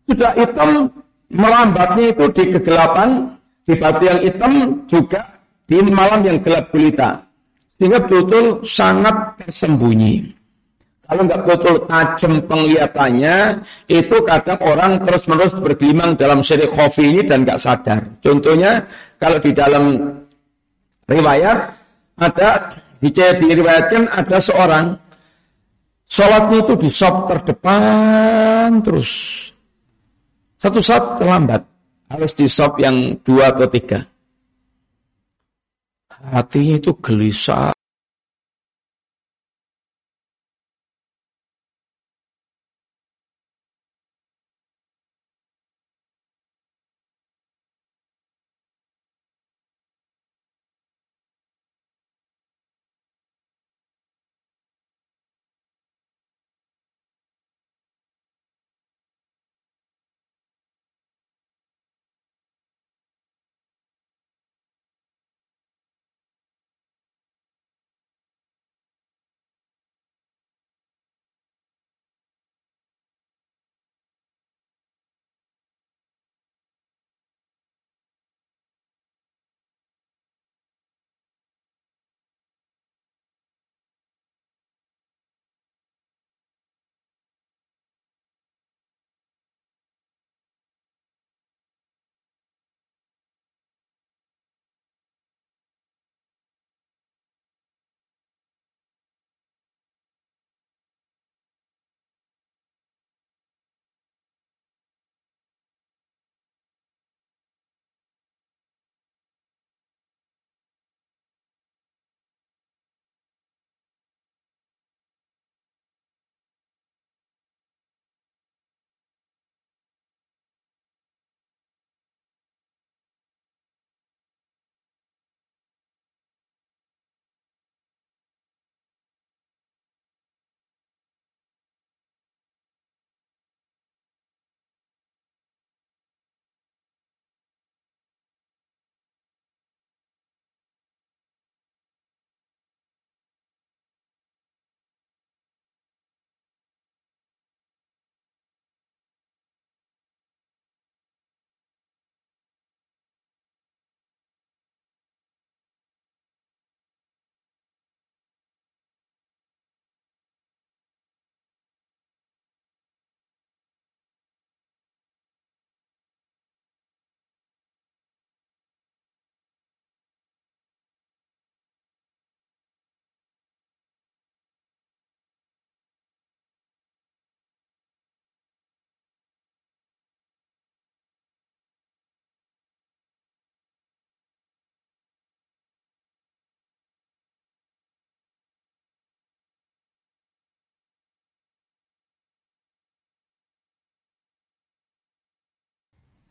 [0.05, 0.92] Sudah hitam
[1.32, 3.32] melambatnya itu di kegelapan,
[3.64, 4.52] di batu yang hitam
[4.84, 5.24] juga
[5.64, 7.24] di malam yang gelap gulita.
[7.80, 10.43] Sehingga betul-betul sangat tersembunyi.
[11.05, 13.36] Kalau nggak betul tajam penglihatannya,
[13.92, 18.00] itu kadang orang terus-menerus bergelimang dalam syirik khofi ini dan nggak sadar.
[18.24, 18.88] Contohnya,
[19.20, 20.00] kalau di dalam
[21.05, 21.59] riwayat,
[22.16, 22.72] ada
[23.05, 24.96] diriwayatkan ada seorang
[26.09, 29.12] sholatnya itu di sop terdepan terus.
[30.57, 31.62] Satu saat terlambat.
[32.09, 34.05] Harus di sop yang dua atau tiga
[36.32, 37.76] hatinya itu gelisah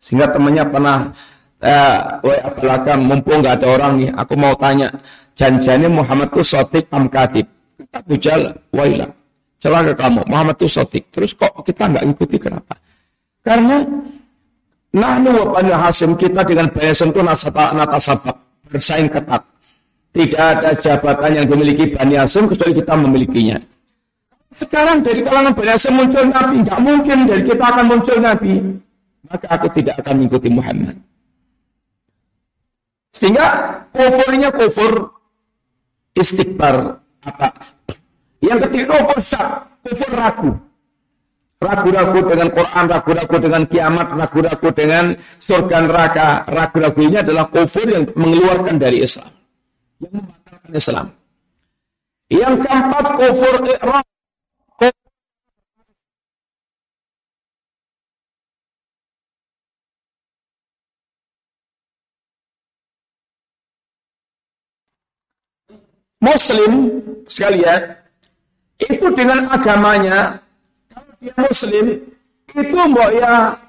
[0.04, 1.08] Sehingga temannya pernah
[1.64, 1.98] eh,
[2.28, 4.92] woi apalagi mumpung nggak ada orang nih, aku mau tanya,
[5.40, 7.48] janjiannya Muhammad itu sotik am katib.
[7.96, 9.08] Abu Jal, wailah.
[9.64, 11.08] Celaka kamu, Muhammad itu sotik.
[11.08, 12.76] Terus kok kita nggak ikuti kenapa?
[13.40, 13.80] Karena
[14.94, 18.36] Nahnu wa Bani Hasim kita dengan Bani Hasim itu natasabak
[18.68, 19.42] bersaing ketat.
[20.14, 23.58] Tidak ada jabatan yang dimiliki Bani Hasim kecuali kita memilikinya.
[24.52, 28.54] Sekarang dari kalangan Bani Hasim muncul Nabi, nggak mungkin dari kita akan muncul Nabi
[29.28, 30.96] maka aku tidak akan mengikuti Muhammad.
[33.14, 33.48] Sehingga
[33.94, 35.14] kufurnya kufur
[36.18, 37.54] istighbar apa?
[38.44, 39.48] Yang ketiga kufur syak,
[39.86, 40.52] kufur ragu.
[41.64, 46.28] Ragu-ragu dengan Quran, ragu-ragu dengan kiamat, ragu-ragu dengan surga neraka.
[46.52, 49.32] Ragu-ragu ini adalah kufur yang mengeluarkan dari Islam.
[50.04, 51.08] Yang membatalkan Islam.
[52.28, 54.13] Yang keempat kufur ikhram.
[66.24, 66.72] Muslim
[67.28, 68.00] sekalian
[68.80, 70.40] itu dengan agamanya
[70.88, 71.86] kalau dia Muslim
[72.56, 73.60] itu mbok ya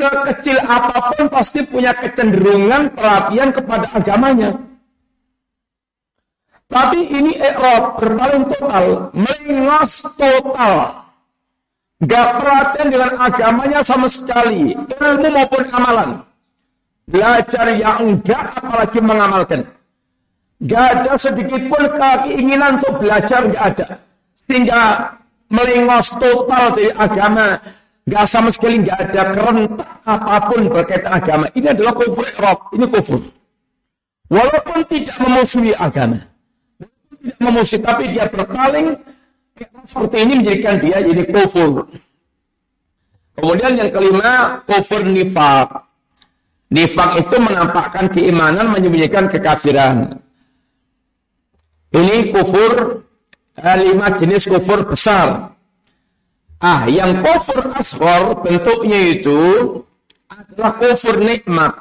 [0.00, 4.50] sekecil apa pun pasti punya kecenderungan pelatihan kepada agamanya.
[6.70, 10.74] Tapi ini ikrab berpaling total, melengos total.
[12.00, 16.10] Gak perhatian dengan agamanya sama sekali, ilmu maupun amalan.
[17.10, 19.60] Belajar yang enggak apalagi mengamalkan.
[20.60, 23.86] Gak ada sedikit pun keinginan untuk belajar, gak ada.
[24.44, 25.08] Sehingga
[25.48, 27.56] melingos total dari agama.
[28.04, 31.46] Gak sama sekali gak ada kerentak apa pun berkaitan agama.
[31.56, 32.64] Ini adalah kufur Eropa.
[32.76, 33.20] Ini kufur.
[34.28, 36.18] Walaupun tidak memusuhi agama.
[36.76, 38.94] Tidak memusuhi, tapi dia berpaling
[39.84, 41.88] seperti ini menjadikan dia jadi kufur.
[43.36, 45.68] Kemudian yang kelima, kufur nifak.
[46.70, 50.20] Nifak itu menampakkan keimanan, menyembunyikan kekafiran.
[51.90, 53.02] Ini kufur
[53.58, 55.50] eh, lima jenis kufur besar.
[56.62, 59.40] Ah, yang kufur asghar bentuknya itu
[60.30, 61.72] adalah kufur nikmat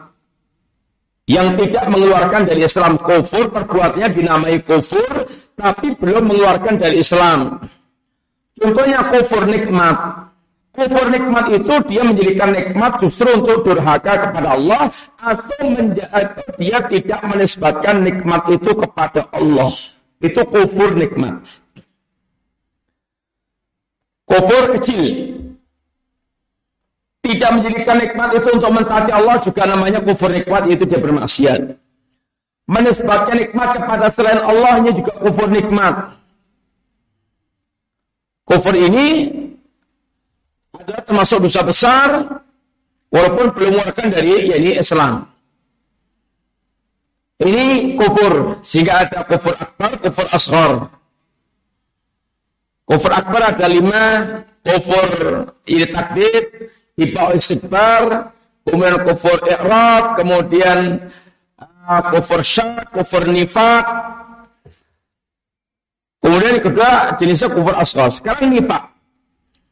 [1.30, 7.62] yang tidak mengeluarkan dari Islam kufur perbuatannya dinamai kufur tapi belum mengeluarkan dari Islam.
[8.58, 9.98] Contohnya kufur nikmat.
[10.74, 14.90] Kufur nikmat itu dia menjadikan nikmat justru untuk durhaka kepada Allah
[15.22, 15.66] atau
[16.56, 19.99] dia tidak menisbatkan nikmat itu kepada Allah.
[20.20, 21.40] Itu kufur nikmat.
[24.28, 25.04] Kufur kecil.
[27.20, 31.62] Tidak menjadikan nikmat itu untuk mentaati Allah juga namanya kufur nikmat itu dia bermaksiat.
[32.70, 35.96] Menisbatkan nikmat kepada selain Allah ini juga kufur nikmat.
[38.46, 39.30] Kufur ini
[40.74, 42.10] adalah termasuk dosa besar
[43.10, 45.26] walaupun belum mengeluarkan dari yakni Islam.
[47.40, 48.60] Ini kufur.
[48.60, 50.72] Sehingga ada kufur akbar, kufur ashar.
[52.84, 54.06] Kufur akbar ada lima.
[54.60, 55.10] Kufur
[55.72, 56.44] ini takdir,
[57.00, 58.28] iba istighbar,
[58.68, 61.08] kemudian kufur i'rad, kemudian
[61.64, 63.88] uh, kufur syak, kufur nifak.
[66.20, 68.12] Kemudian kedua jenisnya kufur ashar.
[68.12, 68.99] Sekarang nifak.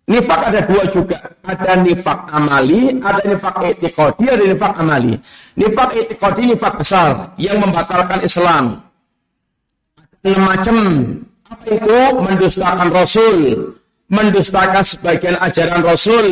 [0.07, 1.19] Nifak ada dua juga.
[1.43, 5.13] Ada nifak amali, ada nifak etikodi, ada nifak amali.
[5.59, 8.79] Nifak etikodi nifak besar yang membatalkan Islam.
[10.23, 10.77] Enam macam.
[11.47, 11.99] Apa itu?
[12.23, 13.37] Mendustakan Rasul.
[14.07, 16.27] Mendustakan sebagian ajaran Rasul.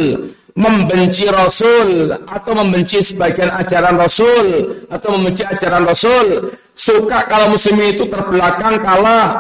[0.56, 2.16] Membenci Rasul.
[2.32, 4.48] Atau membenci sebagian ajaran Rasul.
[4.88, 6.56] Atau membenci ajaran Rasul.
[6.76, 9.40] Suka kalau muslim itu terbelakang kalah.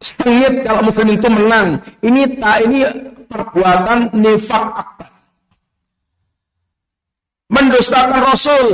[0.00, 1.68] Sengit kalau muslim itu menang.
[2.00, 2.80] Ini tak ini
[3.32, 5.10] perbuatan nifak akbar.
[7.52, 8.66] Mendustakan Rasul.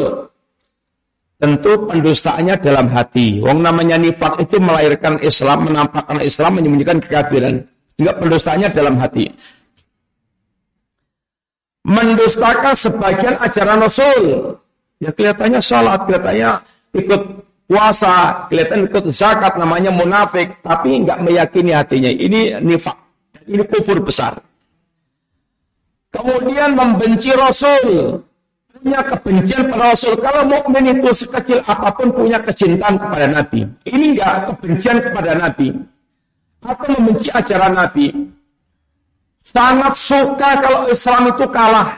[1.39, 3.39] Tentu pendustaannya dalam hati.
[3.39, 7.63] Wong namanya nifak itu melahirkan Islam, menampakkan Islam, menyembunyikan kekafiran.
[7.95, 9.31] Sehingga pendustaannya dalam hati.
[11.87, 14.23] Mendustakan sebagian ajaran Rasul.
[14.99, 16.51] Ya kelihatannya sholat, kelihatannya
[16.99, 17.23] ikut
[17.71, 20.59] puasa, kelihatan ikut zakat, namanya munafik.
[20.59, 22.11] Tapi nggak meyakini hatinya.
[22.11, 22.99] Ini nifak.
[23.47, 24.48] Ini kufur besar.
[26.09, 28.17] Kemudian membenci Rasul.
[28.79, 30.15] Punya kebencian pada Rasul.
[30.23, 33.67] Kalau mukmin itu sekecil apa pun punya kecintaan kepada Nabi.
[33.85, 35.75] Ini enggak kebencian kepada Nabi.
[36.63, 38.07] Atau membenci ajaran Nabi.
[39.43, 41.89] Sangat suka kalau Islam itu kalah.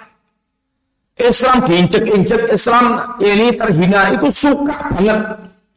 [1.20, 5.20] Islam diinjek-injek, Islam ini terhina, itu suka banget.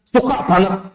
[0.08, 0.94] Suka banget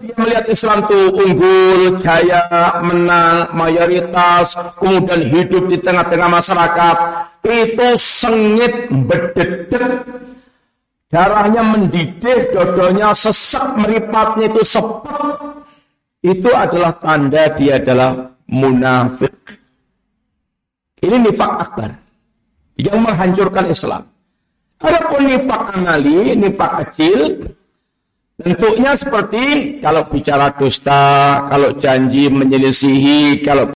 [0.00, 2.42] dia melihat Islam itu unggul, jaya,
[2.80, 6.96] menang, mayoritas, kemudian hidup di tengah-tengah masyarakat,
[7.44, 10.06] itu sengit, bededek,
[11.12, 15.36] darahnya mendidih, dodonya sesak, meripatnya itu sepet,
[16.24, 19.34] itu adalah tanda dia adalah munafik.
[21.04, 21.90] Ini nifak akbar.
[22.74, 24.02] Yang menghancurkan Islam.
[24.82, 27.44] Adapun nifak amali, nifak kecil,
[28.34, 33.70] Bentuknya seperti kalau bicara dusta, kalau janji menyelisihi, kalau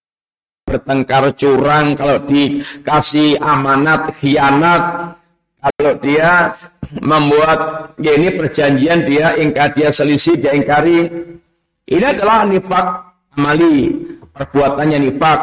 [0.66, 5.14] bertengkar curang, kalau dikasih amanat, khianat,
[5.62, 6.50] kalau dia
[6.98, 11.04] membuat ya ini perjanjian dia ingkar dia selisih dia ingkari
[11.84, 12.86] ini adalah nifak
[13.36, 13.92] amali
[14.32, 15.40] perbuatannya nifak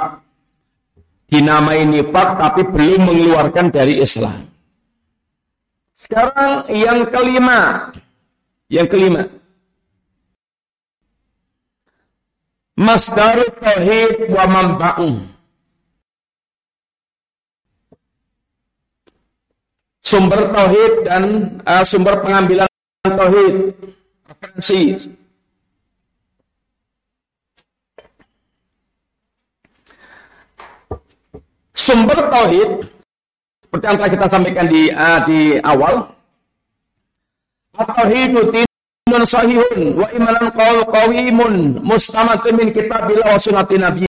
[1.30, 4.46] dinamai nifak tapi belum mengeluarkan dari Islam.
[5.96, 7.92] Sekarang yang kelima.
[8.66, 9.24] Yang kelima.
[12.76, 15.10] Masdarut tauhid wa manba'u.
[20.06, 21.24] Sumber tauhid dan
[21.66, 22.70] uh, sumber pengambilan
[23.06, 23.74] tauhid.
[24.26, 25.14] Referensi.
[31.74, 32.96] Sumber tauhid
[33.62, 36.15] seperti yang telah kita sampaikan di uh, di awal
[37.76, 44.04] At-tauhidu dinun sahihun wa imanan qaul qawimun mustamatun min kitabillah wa sunnati nabi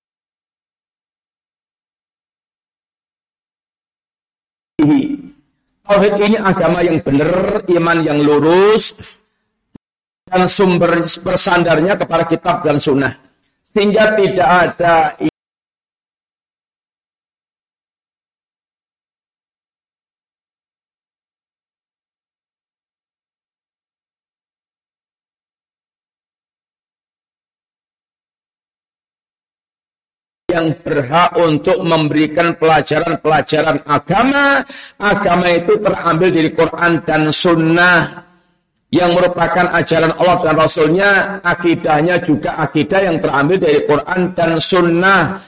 [5.87, 8.91] Tauhid ini agama yang benar, iman yang lurus,
[10.27, 13.15] dan sumber bersandarnya kepada kitab dan sunnah.
[13.63, 15.15] Sehingga tidak ada
[30.57, 34.65] yang berhak untuk memberikan pelajaran-pelajaran agama.
[34.97, 38.25] Agama itu terambil dari Quran dan Sunnah
[38.89, 41.11] yang merupakan ajaran Allah dan Rasulnya.
[41.45, 45.45] Akidahnya juga akidah yang terambil dari Quran dan Sunnah.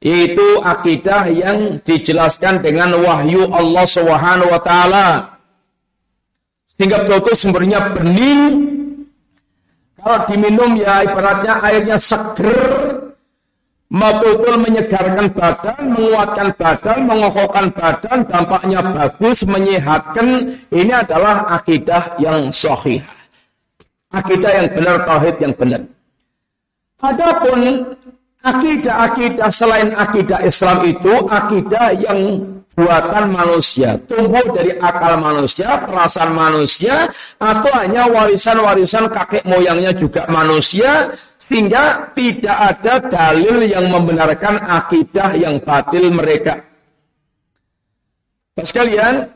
[0.00, 5.08] Yaitu akidah yang dijelaskan dengan wahyu Allah Subhanahu wa taala.
[6.80, 8.64] Sehingga betul sumbernya bening.
[10.00, 12.56] Kalau diminum ya ibaratnya airnya seger,
[13.90, 20.54] betul menyegarkan badan, menguatkan badan, mengokohkan badan, dampaknya bagus, menyehatkan.
[20.70, 23.02] Ini adalah akidah yang sahih.
[24.14, 25.82] Akidah yang benar, tauhid yang benar.
[27.02, 27.60] Adapun
[28.46, 32.20] akidah-akidah selain akidah Islam itu akidah yang
[32.80, 41.12] buatan manusia, tumbuh dari akal manusia, perasaan manusia, atau hanya warisan-warisan kakek moyangnya juga manusia,
[41.50, 46.62] sehingga tidak ada dalil yang membenarkan akidah yang batil mereka.
[48.62, 49.26] Sekalian,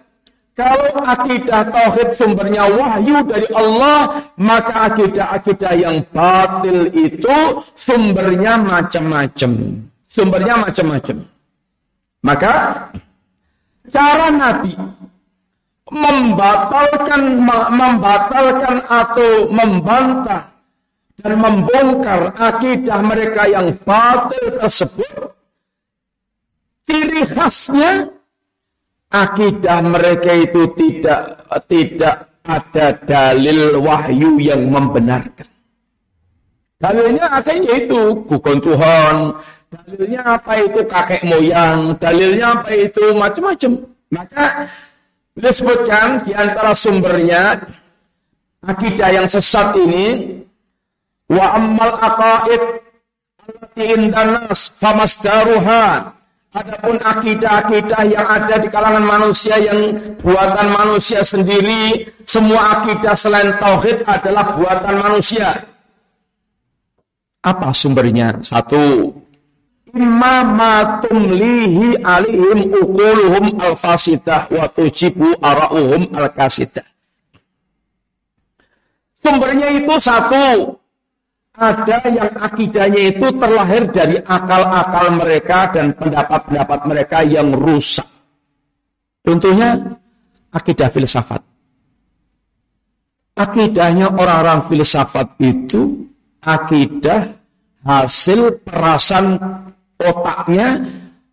[0.55, 7.37] kalau akidah tauhid sumbernya wahyu dari Allah, maka akidah-akidah yang batil itu
[7.75, 9.83] sumbernya macam-macam.
[10.07, 11.19] Sumbernya macam-macam.
[12.23, 12.55] Maka
[13.91, 14.71] cara Nabi
[15.91, 17.43] membatalkan
[17.75, 20.54] membatalkan atau membantah
[21.21, 25.31] dan membongkar akidah mereka yang batil tersebut,
[26.89, 28.11] ciri khasnya
[29.15, 31.39] akidah mereka itu tidak
[31.71, 35.49] tidak ada dalil wahyu yang membenarkan.
[36.83, 39.15] Dalilnya akhirnya itu bukan Tuhan,
[39.73, 43.73] dalilnya apa itu kakek moyang, dalilnya apa itu macam-macam.
[44.13, 44.69] Maka
[45.39, 47.57] disebutkan di antara sumbernya
[48.61, 50.07] akidah yang sesat ini
[51.29, 52.63] Wa ammal aqaid
[53.45, 56.13] allati indanas famasdaruha.
[56.55, 64.07] Adapun akidah-akidah yang ada di kalangan manusia yang buatan manusia sendiri, semua akidah selain tauhid
[64.07, 65.51] adalah buatan manusia.
[67.43, 68.39] Apa sumbernya?
[68.39, 69.11] Satu,
[69.91, 76.87] imma matumlihi alihim ukuluhum al-fasidah wa tujibu ara'uhum al-kasidah.
[79.19, 80.79] Sumbernya itu satu,
[81.55, 88.07] ada yang akidahnya itu terlahir dari akal-akal mereka dan pendapat-pendapat mereka yang rusak.
[89.23, 89.79] Contohnya
[90.51, 91.43] akidah filsafat.
[93.39, 96.11] Akidahnya orang-orang filsafat itu
[96.43, 97.31] akidah
[97.87, 99.39] hasil perasan
[99.99, 100.83] otaknya,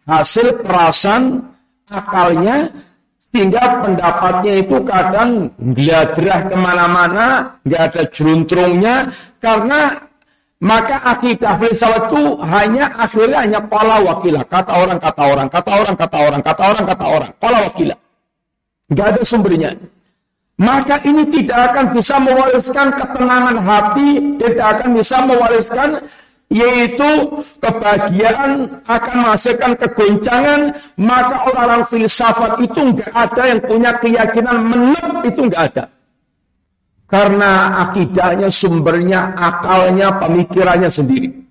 [0.05, 1.41] hasil perasan
[1.89, 2.69] akalnya,
[3.33, 7.25] sehingga pendapatnya itu kadang gladrah ke mana-mana,
[7.65, 8.95] nggak ada jeruntrungnya,
[9.37, 10.10] karena
[10.61, 14.45] maka akidah filsafat itu hanya akhirnya hanya pola wakilah.
[14.45, 17.31] Kata orang, kata orang, kata orang, kata orang, kata orang, kata orang.
[17.41, 17.97] Pola wakilah.
[18.93, 19.71] Gak ada sumbernya.
[20.61, 25.89] Maka ini tidak akan bisa mewariskan ketenangan hati, tidak akan bisa mewariskan
[26.51, 27.11] yaitu
[27.63, 35.47] kebahagiaan akan menghasilkan kegoncangan, maka orang-orang filsafat itu nggak ada yang punya keyakinan menep itu
[35.47, 35.83] nggak ada.
[37.11, 41.41] Karena akidahnya, sumbernya, akalnya, pemikirannya sendiri.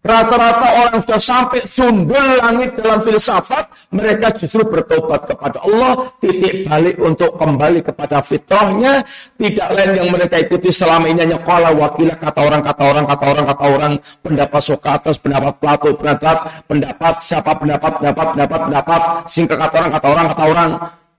[0.00, 6.96] Rata-rata orang sudah sampai sundul langit dalam filsafat, mereka justru bertobat kepada Allah, titik balik
[6.96, 9.04] untuk kembali kepada fitrahnya,
[9.36, 13.24] tidak lain yang mereka ikuti selama ini hanya kala wakilah kata orang, kata orang, kata
[13.28, 13.92] orang, kata orang,
[14.24, 20.06] pendapat Sokrates, pendapat Plato, pendapat, pendapat siapa, pendapat, pendapat, pendapat, pendapat, sehingga kata orang, kata
[20.08, 20.70] orang, kata orang,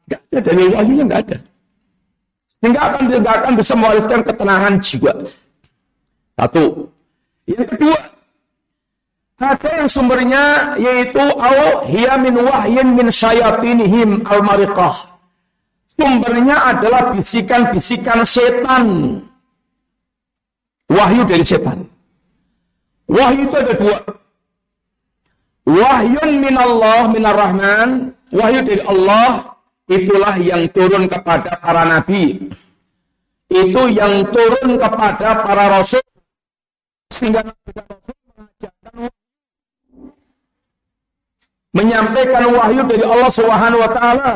[0.09, 1.37] Tidak ada dalil wahyunya nggak ada.
[2.61, 5.13] Sehingga akan tidak akan bisa mewariskan ketenangan jiwa.
[6.37, 6.65] Satu.
[7.49, 7.97] Yang kedua,
[9.41, 15.17] ada yang sumbernya yaitu au hiya min wahyin min syayatinihim al mariqah.
[15.97, 19.17] Sumbernya adalah bisikan-bisikan setan.
[20.85, 21.81] Wahyu dari setan.
[23.09, 23.97] Wahyu itu ada dua.
[25.65, 27.89] Wahyun min Allah minar rahman.
[28.33, 29.50] Wahyu dari Allah
[29.91, 32.39] itulah yang turun kepada para nabi.
[33.51, 35.99] Itu yang turun kepada para rasul.
[37.11, 39.11] Sehingga mengajarkan
[41.75, 44.31] menyampaikan wahyu dari Allah Subhanahu wa taala.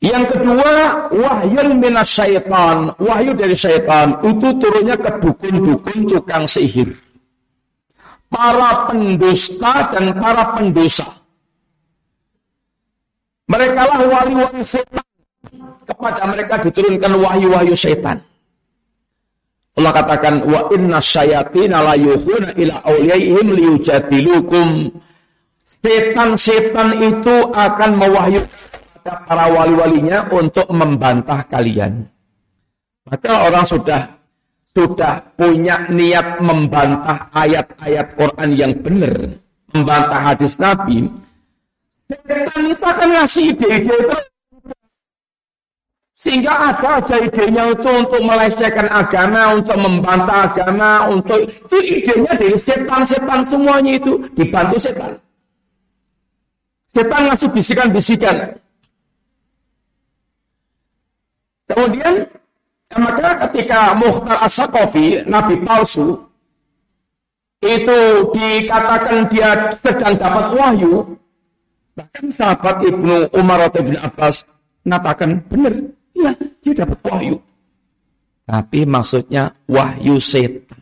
[0.00, 0.72] Yang kedua,
[1.12, 2.92] wahyu minas syaitan.
[2.96, 6.96] Wahyu dari syaitan itu turunnya ke dukun-dukun tukang sihir.
[8.32, 11.19] Para pendusta dan para pendosa.
[13.50, 15.02] Mereka lah wali-wali setan.
[15.82, 18.22] Kepada mereka diturunkan wahyu-wahyu setan.
[19.74, 24.94] Allah katakan wa inna syayatin la yuhuna ila awliyaihim liyujadilukum.
[25.66, 28.70] Setan-setan itu akan mewahyukan
[29.00, 32.04] kepada para wali-walinya untuk membantah kalian.
[33.08, 34.20] Maka orang sudah
[34.68, 39.40] sudah punya niat membantah ayat-ayat Quran yang benar,
[39.72, 41.08] membantah hadis Nabi,
[42.10, 43.96] setan itu akan ngasih ide-ide
[46.20, 52.60] sehingga ada aja idenya itu untuk melecehkan agama, untuk membantah agama, untuk itu idenya dari
[52.60, 55.16] setan-setan semuanya itu dibantu setan.
[56.92, 58.36] Setan ngasih bisikan-bisikan.
[61.72, 62.28] Kemudian
[63.00, 64.60] maka ketika Muhtar as
[65.24, 66.20] nabi palsu,
[67.64, 68.00] itu
[68.36, 71.16] dikatakan dia sedang dapat wahyu,
[72.00, 74.48] bahkan sahabat Ibnu Umar atau Ibnu Abbas
[74.88, 75.74] mengatakan benar
[76.20, 77.36] Ya, dia dapat wahyu.
[78.44, 80.80] Tapi maksudnya wahyu setan.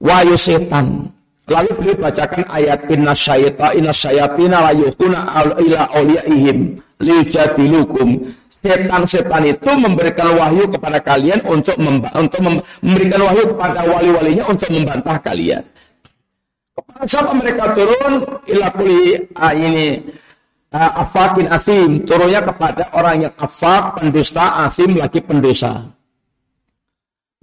[0.00, 1.12] Wahyu setan.
[1.44, 5.28] Lalu beliau bacakan ayat inna syaitan inna syaitina la yukhuna
[5.60, 8.32] ila awliyaihim liyujadilukum.
[8.64, 11.76] Setan-setan itu memberikan wahyu kepada kalian untuk
[12.16, 12.40] untuk
[12.80, 15.60] memberikan wahyu kepada wali-walinya untuk membantah kalian.
[17.06, 20.02] Siapa mereka turun ila kuli ah, ini
[20.74, 22.02] uh, afakin asim.
[22.02, 25.94] Turunnya kepada orang yang afak pendusta asim lagi pendosa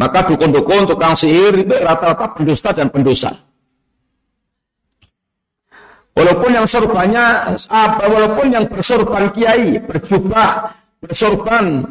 [0.01, 3.29] maka dukun-dukun tukang sihir itu rata-rata pendusta dan pendosa
[6.17, 10.73] walaupun yang sorbannya apa walaupun yang bersorban kiai berjubah
[11.05, 11.85] bersorban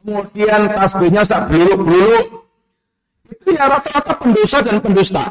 [0.00, 2.24] kemudian tasbihnya sak beluluk-beluluk
[3.28, 5.24] itu ya rata-rata pendosa dan pendusta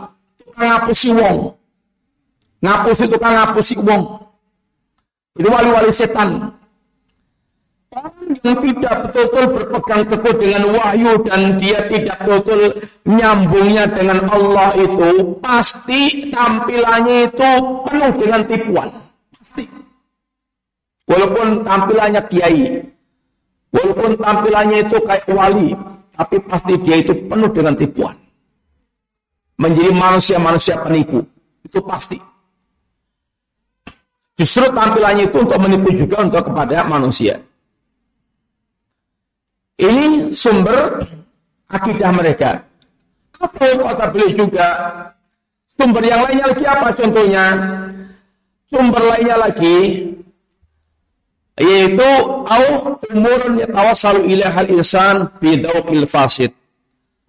[0.60, 1.56] ngapusi wong
[2.62, 4.22] ngapusi tukang ngapusi wong
[5.40, 6.52] itu wali-wali setan.
[7.92, 12.72] Orang yang tidak betul-betul berpegang teguh dengan wahyu dan dia tidak betul
[13.04, 17.50] nyambungnya dengan Allah itu pasti tampilannya itu
[17.84, 18.90] penuh dengan tipuan.
[19.36, 19.64] Pasti.
[21.12, 22.80] Walaupun tampilannya kiai,
[23.76, 25.76] walaupun tampilannya itu kayak wali,
[26.16, 28.16] tapi pasti dia itu penuh dengan tipuan.
[29.62, 31.22] Menjadi manusia-manusia penipu.
[31.62, 32.18] Itu pasti.
[34.42, 37.38] Justru tampilannya itu untuk menipu juga untuk kepada manusia.
[39.78, 40.98] Ini sumber
[41.70, 42.58] akidah mereka.
[43.38, 44.68] Apa kata beliau juga?
[45.78, 47.46] Sumber yang lainnya lagi apa contohnya?
[48.66, 49.78] Sumber lainnya lagi
[51.62, 52.10] yaitu
[52.50, 52.66] au
[53.14, 56.52] umurun yatawassalu ilahal insan bidauqil fasid.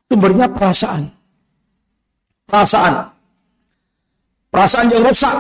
[0.09, 1.13] Sumbernya perasaan.
[2.49, 2.95] Perasaan.
[4.53, 5.37] Perasaan yang rusak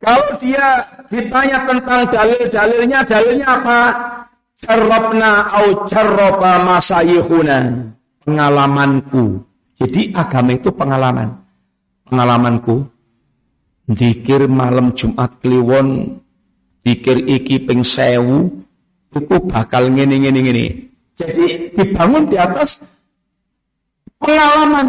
[0.00, 0.80] kalau dia
[1.12, 3.80] ditanya tentang dalil-dalilnya, dalilnya apa?
[4.64, 7.84] Jarrabna au jarraba masayihuna.
[8.24, 9.44] Pengalamanku.
[9.76, 11.28] Jadi agama itu pengalaman.
[12.08, 12.80] Pengalamanku.
[13.92, 16.16] Dikir malam Jumat Kliwon.
[16.80, 18.48] Dikir iki ping sewu.
[19.12, 20.16] Iku bakal ngene.
[21.20, 22.80] Jadi dibangun di atas
[24.20, 24.88] pengalaman.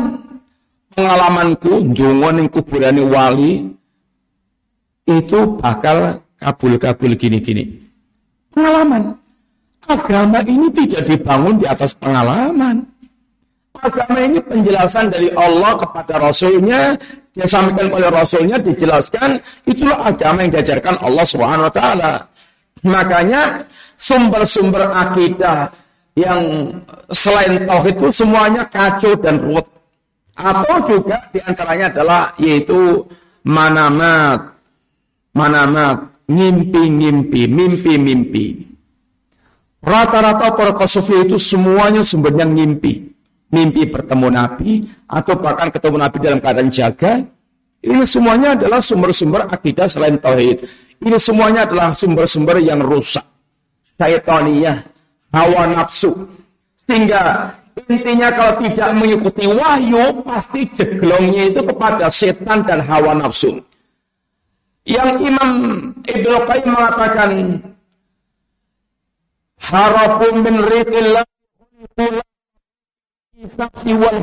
[0.92, 3.64] Pengalamanku ndonga ning kuburane wali
[5.08, 7.64] itu bakal kabul-kabul gini-gini.
[8.52, 9.16] Pengalaman.
[9.88, 12.84] Agama ini tidak dibangun di atas pengalaman.
[13.82, 16.94] agama ini penjelasan dari Allah kepada Rasulnya,
[17.34, 22.14] disampaikan oleh Rasulnya, dijelaskan, itulah agama yang diajarkan Allah Subhanahu Wa Taala.
[22.86, 23.64] Makanya
[23.98, 25.72] sumber-sumber akidah
[26.18, 26.72] yang
[27.12, 29.68] selain tauhid itu semuanya kacau dan ruwet.
[30.36, 33.06] Atau juga di antaranya adalah yaitu
[33.46, 34.58] manamat,
[35.36, 35.98] manamat,
[36.28, 38.46] ngimpi-ngimpi, mimpi-mimpi.
[39.82, 43.10] Rata-rata para sufi itu semuanya sumbernya ngimpi.
[43.52, 44.80] Mimpi bertemu Nabi,
[45.12, 47.20] atau bahkan ketemu Nabi dalam keadaan jaga.
[47.82, 50.64] Ini semuanya adalah sumber-sumber akidah selain Tauhid.
[51.02, 53.26] Ini semuanya adalah sumber-sumber yang rusak.
[54.00, 54.78] Syaitaniyah,
[55.32, 56.12] hawa nafsu.
[56.86, 57.52] Sehingga
[57.88, 63.60] intinya kalau tidak mengikuti wahyu, pasti jeglongnya itu kepada setan dan hawa nafsu.
[64.84, 65.50] Yang Imam
[66.04, 67.32] Ibnu Qayyim mengatakan
[69.62, 71.26] harapun min riqillah
[73.86, 74.18] wal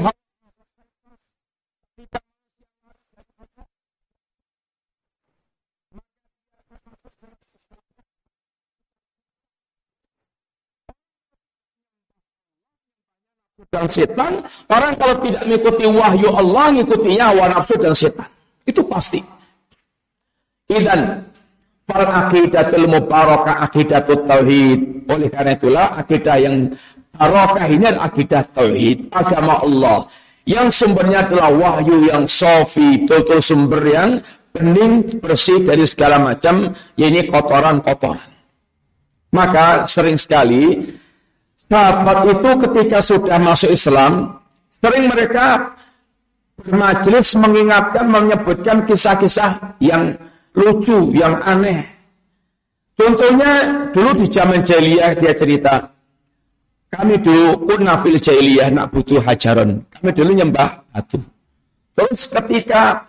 [13.69, 14.32] dan setan,
[14.73, 18.28] orang kalau tidak mengikuti wahyu Allah, mengikutinya hawa nafsu dan setan.
[18.65, 19.20] Itu pasti.
[20.73, 21.24] Idan
[21.85, 25.09] fal aqidatul mubarakah aqidatut tauhid.
[25.09, 26.73] Oleh karena itulah akidah yang
[27.12, 29.99] barakah ini adalah akidah tauhid, agama Allah.
[30.49, 34.16] Yang sumbernya adalah wahyu yang sofi, total sumber yang
[34.49, 38.32] bening, bersih dari segala macam, ini kotoran-kotoran.
[39.28, 40.89] Maka sering sekali
[41.69, 44.40] sahabat itu ketika sudah masuk Islam,
[44.73, 45.77] sering mereka
[46.59, 50.16] bermajelis mengingatkan, menyebutkan kisah-kisah yang
[50.57, 51.85] lucu, yang aneh.
[52.99, 55.86] Contohnya dulu di zaman jahiliyah dia cerita,
[56.90, 59.78] kami dulu pun nafil jahiliyah nak butuh hajaran.
[59.93, 61.20] Kami dulu nyembah batu.
[61.95, 63.07] Terus ketika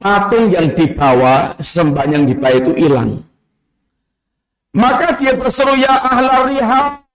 [0.00, 3.20] patung yang dibawa, sembah yang dibawa itu hilang.
[4.76, 7.05] Maka dia berseru ya ahlar riha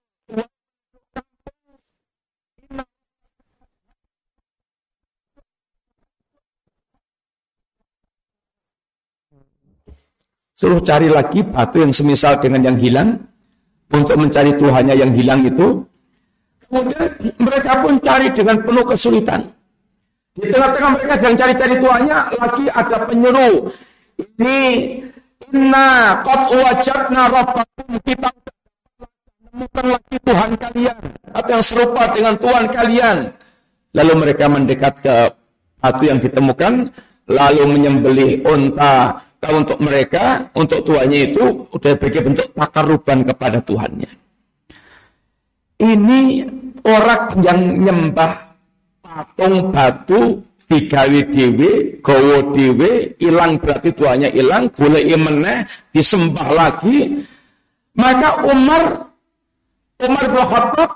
[10.61, 13.17] Suruh cari lagi batu yang semisal dengan yang hilang
[13.89, 15.81] untuk mencari Tuhannya yang hilang itu.
[16.69, 17.09] Kemudian
[17.41, 19.41] mereka pun cari dengan penuh kesulitan.
[20.38, 23.73] Di tengah-tengah mereka yang cari-cari Tuhannya lagi ada penyeru.
[24.21, 24.59] Ini
[25.49, 28.29] inna qad wajadna rabbakum kita
[29.49, 31.01] menemukan lagi Tuhan kalian
[31.41, 33.17] atau yang serupa dengan Tuhan kalian.
[33.97, 35.15] Lalu mereka mendekat ke
[35.81, 36.93] batu yang ditemukan
[37.33, 44.11] lalu menyembelih unta kalau untuk mereka, untuk tuannya itu sudah beri bentuk takaruban kepada Tuhannya.
[45.81, 46.22] Ini
[46.85, 48.38] orang yang nyembah
[49.01, 50.38] patung batu
[50.69, 57.26] digawe dewe, gowo dewe, hilang berarti tuannya hilang, gule meneh, disembah lagi.
[57.97, 59.09] Maka Umar,
[60.05, 60.91] Umar bin Khattab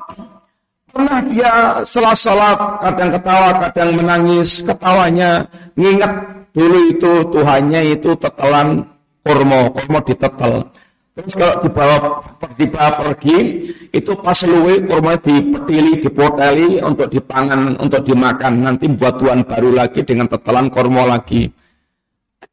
[0.93, 1.51] pernah dia
[1.81, 5.43] salah-salah, kadang ketawa, kadang menangis, ketawanya
[5.75, 6.13] ngingat
[6.55, 8.87] Dulu itu Tuhannya itu tetelan
[9.19, 10.63] kurma, kurma ditetel.
[11.15, 11.95] Terus kalau dibawa
[12.55, 13.37] dibawa pergi,
[13.91, 18.63] itu pas luwe kurma dipetili, dipoteli untuk dipangan, untuk dimakan.
[18.63, 21.47] Nanti buat Tuhan baru lagi dengan tetelan kurma lagi.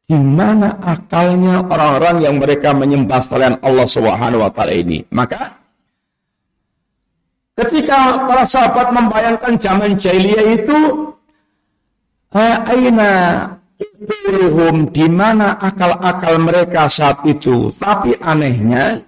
[0.03, 4.99] Di mana akalnya orang-orang yang mereka menyembah selain Allah Subhanahu wa taala ini?
[5.15, 5.47] Maka
[7.55, 10.79] ketika para sahabat membayangkan zaman jahiliyah itu
[12.35, 13.11] aina
[14.03, 17.71] Ukuluhum di mana akal-akal mereka saat itu.
[17.79, 18.99] Tapi anehnya,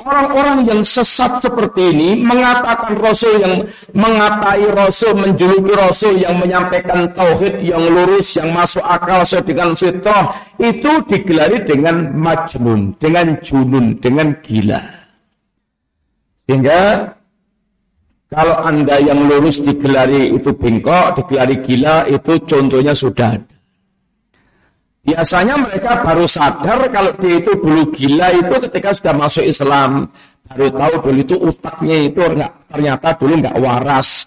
[0.00, 3.60] orang-orang yang sesat seperti ini mengatakan Rasul yang
[3.92, 10.32] mengatai Rasul, menjuluki Rasul yang menyampaikan tauhid yang lurus, yang masuk akal sesuai dengan fitrah,
[10.56, 14.82] itu digelari dengan majnun, dengan junun, dengan gila.
[16.48, 17.12] Sehingga
[18.32, 23.53] kalau Anda yang lurus digelari itu bengkok, digelari gila, itu contohnya sudah ada.
[25.04, 30.08] Biasanya mereka baru sadar kalau dia itu dulu gila itu ketika sudah masuk Islam.
[30.48, 34.24] Baru tahu dulu itu utaknya itu enggak, ternyata dulu enggak waras.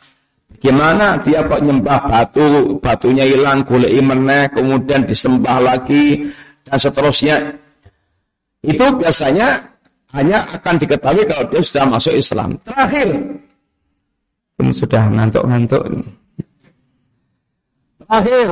[0.57, 6.29] Gimana dia kok nyembah batu, batunya hilang, gulai meneh, kemudian disembah lagi,
[6.65, 7.37] dan seterusnya.
[8.65, 9.61] Itu biasanya
[10.17, 12.57] hanya akan diketahui kalau dia sudah masuk Islam.
[12.65, 13.07] Terakhir,
[14.73, 15.83] sudah ngantuk-ngantuk.
[18.01, 18.49] Terakhir,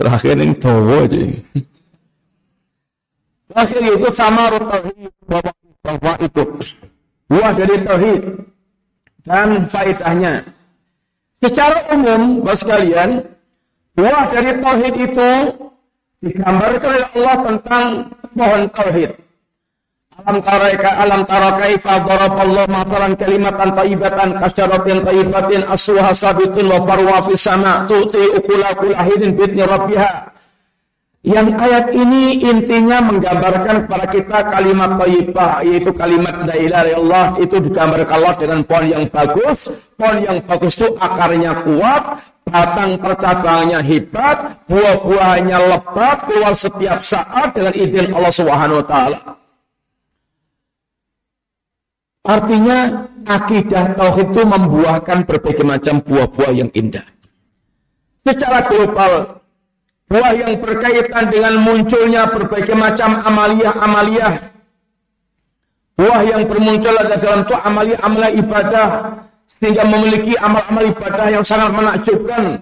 [0.00, 1.20] Terakhir ini tahu aja.
[3.52, 5.12] Terakhir itu sama tauhid
[5.84, 6.42] bahwa itu
[7.28, 8.22] buah dari tauhid
[9.28, 10.48] dan faedahnya.
[11.36, 13.28] Secara umum, Bapak sekalian,
[13.92, 15.30] buah dari tauhid itu
[16.24, 17.84] digambarkan oleh Allah tentang
[18.32, 19.10] pohon tauhid.
[20.20, 27.24] Alam taraika alam tara kaifa daraballahu matalan kalimatan thayyibatan kasyaratin thayyibatin asluha sabitun wa farwa
[27.24, 30.28] fis sama tuti ukula kulahidin bitni rabbiha.
[31.20, 37.56] Yang ayat ini intinya menggambarkan kepada kita kalimat thayyibah yaitu kalimat la ilaha illallah itu
[37.60, 39.68] digambarkan Allah dengan pohon yang bagus.
[40.00, 47.72] Pohon yang bagus itu akarnya kuat, batang percabangnya hebat, buah-buahnya lebat keluar setiap saat dengan
[47.76, 49.39] izin Allah Subhanahu wa taala.
[52.20, 57.04] Artinya akidah tauhid itu membuahkan berbagai macam buah-buah yang indah.
[58.20, 59.40] Secara global,
[60.04, 64.36] buah yang berkaitan dengan munculnya berbagai macam amalia-amalia,
[65.96, 68.88] buah yang bermunculan dalam itu amalia-amalia ibadah,
[69.56, 72.60] sehingga memiliki amal-amal ibadah yang sangat menakjubkan.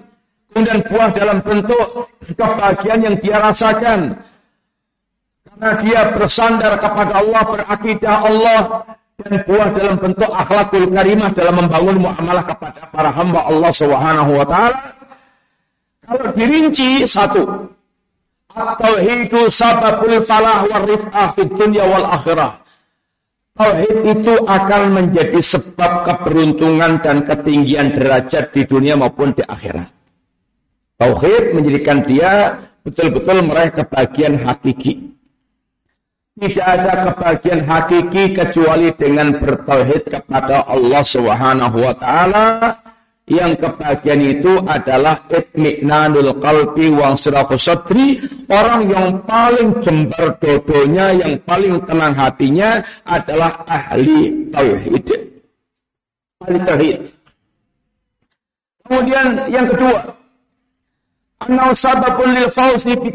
[0.55, 1.87] Kemudian buah dalam bentuk
[2.25, 4.17] kebahagiaan yang dia rasakan.
[5.45, 8.61] Karena dia bersandar kepada Allah, berakidah Allah,
[9.19, 14.47] dan buah dalam bentuk akhlakul karimah dalam membangun muamalah kepada para hamba Allah Subhanahu wa
[14.47, 14.79] taala.
[16.07, 17.43] Kalau dirinci satu,
[18.55, 22.63] tauhidu sababul falah wa rif'ah fid dunya wal akhirah.
[23.59, 29.91] Tauhid itu akan menjadi sebab keberuntungan dan ketinggian derajat di dunia maupun di akhirat.
[30.95, 32.55] Tauhid menjadikan dia
[32.87, 35.18] betul-betul meraih kebahagiaan hakiki.
[36.39, 42.47] Tidak ada kebahagiaan hakiki kecuali dengan bertauhid kepada Allah Subhanahu wa taala.
[43.29, 47.13] Yang kebahagiaan itu adalah itminanul qalbi wa
[47.59, 55.07] sadri, orang yang paling jembar dodonya, yang paling tenang hatinya adalah ahli tauhid.
[56.47, 56.97] Ahli tauhid.
[58.89, 60.01] Kemudian yang kedua,
[61.45, 63.11] anau sababun lil fawzi bi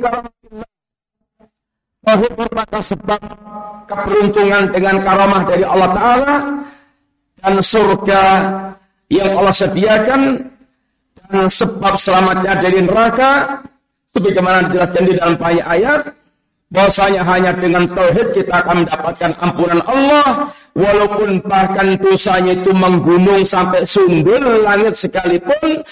[2.04, 3.22] Tauhid merupakan sebab
[3.88, 6.36] keberuntungan dengan karamah dari Allah Ta'ala
[7.40, 8.24] dan surga
[9.08, 10.22] yang Allah sediakan
[11.16, 13.64] dan sebab selamatnya dari neraka
[14.12, 16.02] sebagaimana dijelaskan di dalam banyak ayat
[16.74, 23.86] bahwasanya hanya dengan tauhid kita akan mendapatkan ampunan Allah walaupun bahkan dosanya itu menggunung sampai
[23.86, 25.86] sundul langit sekalipun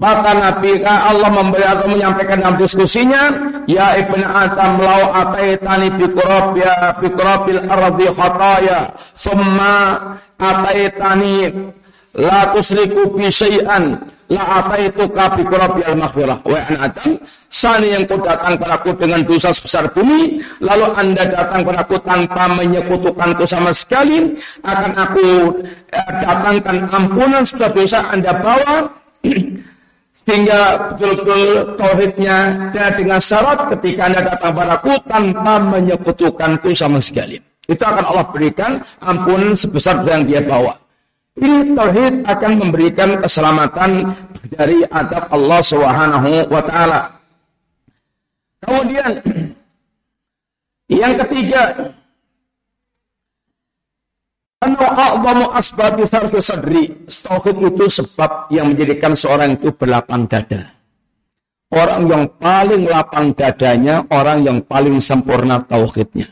[0.00, 3.28] maka Nabi Allah memberi atau menyampaikan dalam diskusinya,
[3.68, 10.00] Ya Ibn Adam lau ataitani biqurabiya biqurabil ardi khataya, summa
[10.40, 11.52] ataitani
[12.16, 14.00] la tusriku bi syai'an
[14.32, 16.38] la ataituka bi qurabil maghfirah.
[16.48, 17.20] Wa an Adam,
[17.52, 23.44] sani yang kau datang padaku dengan dosa sebesar bumi, lalu Anda datang padaku tanpa menyekutukanku
[23.44, 24.32] sama sekali,
[24.64, 25.28] akan aku
[25.92, 28.88] eh, datangkan ampunan sudah dosa Anda bawa
[30.30, 37.34] Sehingga betul-betul tauhidnya dan dengan syarat ketika anda datang padaku tanpa menyekutukanku sama sekali.
[37.66, 40.70] Itu akan Allah berikan ampun sebesar yang dia bawa.
[41.34, 44.14] Ini tauhid akan memberikan keselamatan
[44.54, 47.10] dari adab Allah Subhanahu wa taala.
[48.62, 49.10] Kemudian
[51.02, 51.74] yang ketiga
[55.56, 56.04] asbabi.
[57.08, 60.76] Tauhid itu sebab yang menjadikan seorang itu berlapang dada.
[61.70, 66.26] Orang yang paling lapang dadanya, orang yang paling sempurna tauhidnya.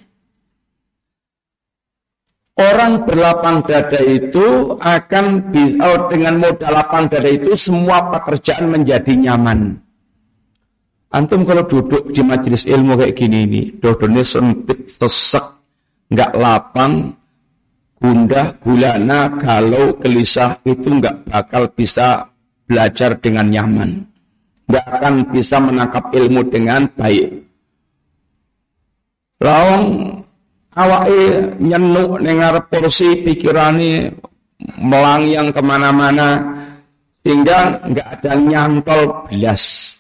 [2.59, 9.79] Orang berlapang dada itu akan bisa dengan modal lapang dada itu semua pekerjaan menjadi nyaman.
[11.15, 15.47] Antum kalau duduk di majelis ilmu kayak gini ini, dodonnya sempit, sesek,
[16.11, 17.15] nggak lapang,
[17.99, 22.31] gundah, gulana, galau, gelisah itu nggak bakal bisa
[22.65, 23.91] belajar dengan nyaman.
[24.71, 27.29] Nggak akan bisa menangkap ilmu dengan baik.
[29.39, 29.85] Lawang
[30.75, 34.11] awake nyenuk nengar porsi pikirani
[34.79, 36.43] melangyang ke mana-mana
[37.23, 39.95] sehingga nggak ada nyantol belas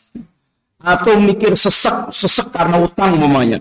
[0.79, 3.59] atau mikir sesek sesek karena utang mamanya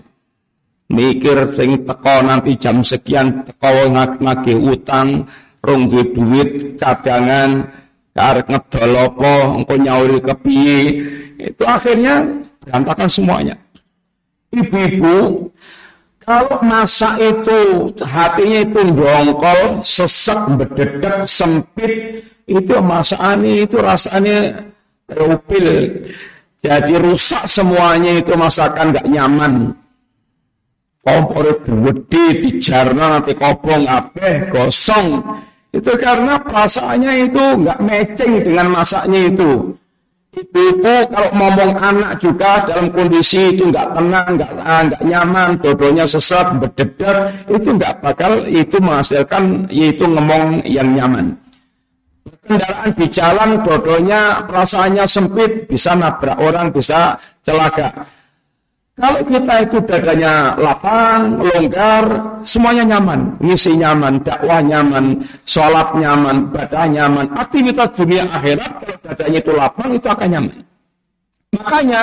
[0.88, 5.28] mikir sing teko nanti jam sekian teko ngake utang
[5.60, 7.68] rong duit cadangan
[8.16, 10.80] karek ngedol apa engko nyauri kepiye
[11.38, 12.26] itu akhirnya
[12.64, 13.54] berantakan semuanya.
[14.48, 15.46] Ibu-ibu
[16.28, 24.60] kalau masa itu hatinya itu dongkol, sesek, bededek, sempit, itu masa ini itu rasanya
[25.08, 25.88] terupil.
[26.60, 29.72] Jadi rusak semuanya itu masakan gak nyaman
[31.02, 35.22] kompor gede dijarno nanti kopong apeh gosong
[35.68, 39.68] Itu karena perasaannya itu nggak matching dengan masaknya itu.
[40.28, 46.56] Ibu-ibu kalau ngomong anak juga dalam kondisi itu nggak tenang, nggak nggak nyaman, dodonya sesat,
[46.56, 51.36] berdedar, itu nggak bakal itu menghasilkan yaitu ngomong yang nyaman.
[52.48, 57.12] Kendaraan di jalan, dodonya perasaannya sempit, bisa nabrak orang, bisa
[57.44, 57.92] celaka.
[58.98, 62.04] Kalau kita itu dadanya lapang, longgar,
[62.42, 63.30] semuanya nyaman.
[63.38, 67.30] Ngisi nyaman, dakwah nyaman, sholat nyaman, badah nyaman.
[67.38, 70.56] Aktivitas dunia akhirat, kalau dadanya itu lapang, itu akan nyaman.
[71.54, 72.02] Makanya,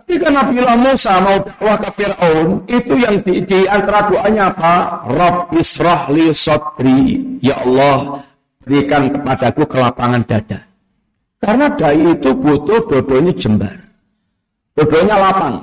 [0.00, 5.04] ketika Nabi Musa mau dakwah ke Fir'aun, itu yang di, di antara doanya apa?
[5.12, 7.20] Rabb israhli sodri.
[7.44, 8.24] Ya Allah,
[8.64, 10.64] berikan kepadaku kelapangan dada.
[11.36, 13.85] Karena dai itu butuh dodonya jembar.
[14.76, 15.56] Dodonya lapang.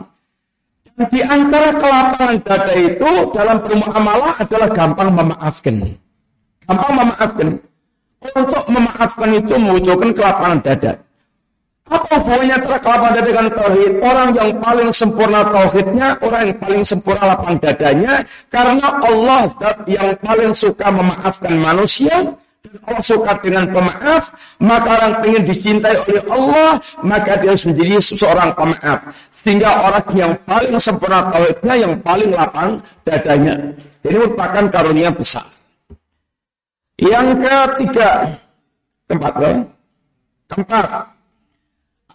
[0.94, 5.76] Dan di antara kelapangan dada itu dalam bermuamalah adalah gampang memaafkan.
[6.66, 7.48] Gampang memaafkan.
[8.24, 10.94] Untuk memaafkan itu membutuhkan kelapangan dada.
[11.84, 13.92] Apa hubungannya antara kelapangan dada dengan tauhid?
[14.02, 18.14] Orang yang paling sempurna tauhidnya, orang yang paling sempurna lapang dadanya,
[18.50, 19.42] karena Allah
[19.86, 22.16] yang paling suka memaafkan manusia,
[22.64, 24.32] Allah suka dengan pemaaf,
[24.64, 29.00] maka orang ingin dicintai oleh Allah, maka dia harus menjadi seorang pemaaf.
[29.36, 33.60] Sehingga orang yang paling sempurna tauhidnya, yang paling lapang dadanya.
[34.08, 35.44] Ini merupakan karunia besar.
[36.96, 38.32] Yang ketiga,
[39.12, 39.52] keempat, ya?
[40.48, 40.88] keempat,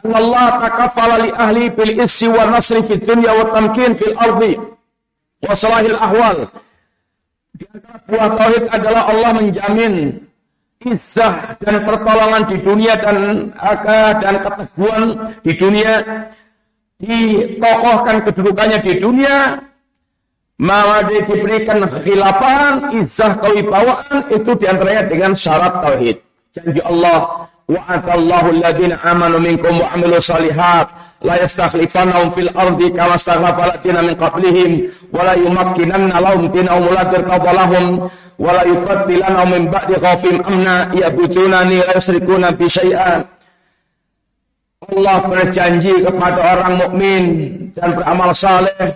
[0.08, 4.54] Allah takafala li ahli bil issi wa nasri fid dunya wa tamkin fil ardi
[5.44, 6.38] wa salahil ahwal.
[7.58, 9.94] Di antara buah tauhid adalah Allah menjamin
[10.82, 15.04] izah dan pertolongan di dunia dan aga dan keteguhan
[15.42, 15.94] di dunia.
[16.98, 19.58] Dikokohkan kedudukannya di dunia.
[20.58, 26.18] Maka diberikan khilafan izah kewibawaan itu di antaranya dengan syarat tauhid.
[26.50, 30.88] Janji Allah wa'atallahu alladhina amanu minkum wa amilu salihat.
[31.20, 34.70] La yastakhlifannahum fil ardi kama stakhlafa alladziina min qablihim.
[35.12, 37.84] Wa la yumakkinanna lahum dinahum alladzi qadalahum
[38.40, 40.88] wa la yubattilanna min ba'di khawfihim amna.
[40.96, 43.20] Ya'budunani la yusyrikuna bi syai'an
[44.88, 47.24] Allah berjanji kepada orang mukmin
[47.76, 48.94] dan beramal saleh.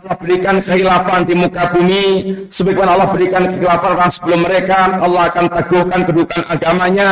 [0.00, 2.04] Allah berikan kekhilafan di muka bumi.
[2.50, 7.08] Sebagaimana Allah berikan kekhilafan orang sebelum mereka Allah akan teguhkan kedudukan agamanya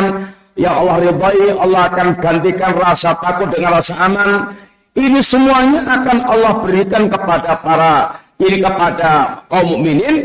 [0.56, 4.30] yang Allah ridhai, Allah akan gantikan rasa takut dengan rasa aman.
[4.92, 7.92] Ini semuanya akan Allah berikan kepada para
[8.36, 10.16] ini kepada kaum mukminin.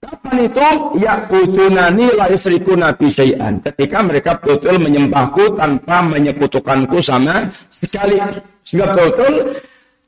[0.00, 0.68] Kapan itu?
[0.96, 3.60] Ya budunani la nabi syai'an.
[3.60, 8.16] Ketika mereka betul menyembahku tanpa menyekutukanku sama sekali.
[8.64, 9.60] Sehingga betul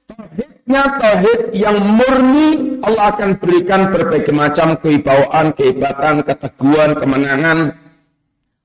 [0.09, 7.59] tauhidnya tauhid yang murni Allah akan berikan berbagai macam kewibawaan, kehebatan, keteguhan, kemenangan,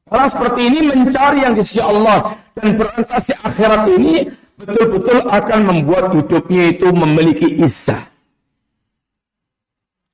[0.08, 4.24] Orang seperti ini mencari yang di sisi Allah dan berorientasi akhirat ini
[4.56, 8.08] betul-betul akan membuat hidupnya itu memiliki isah.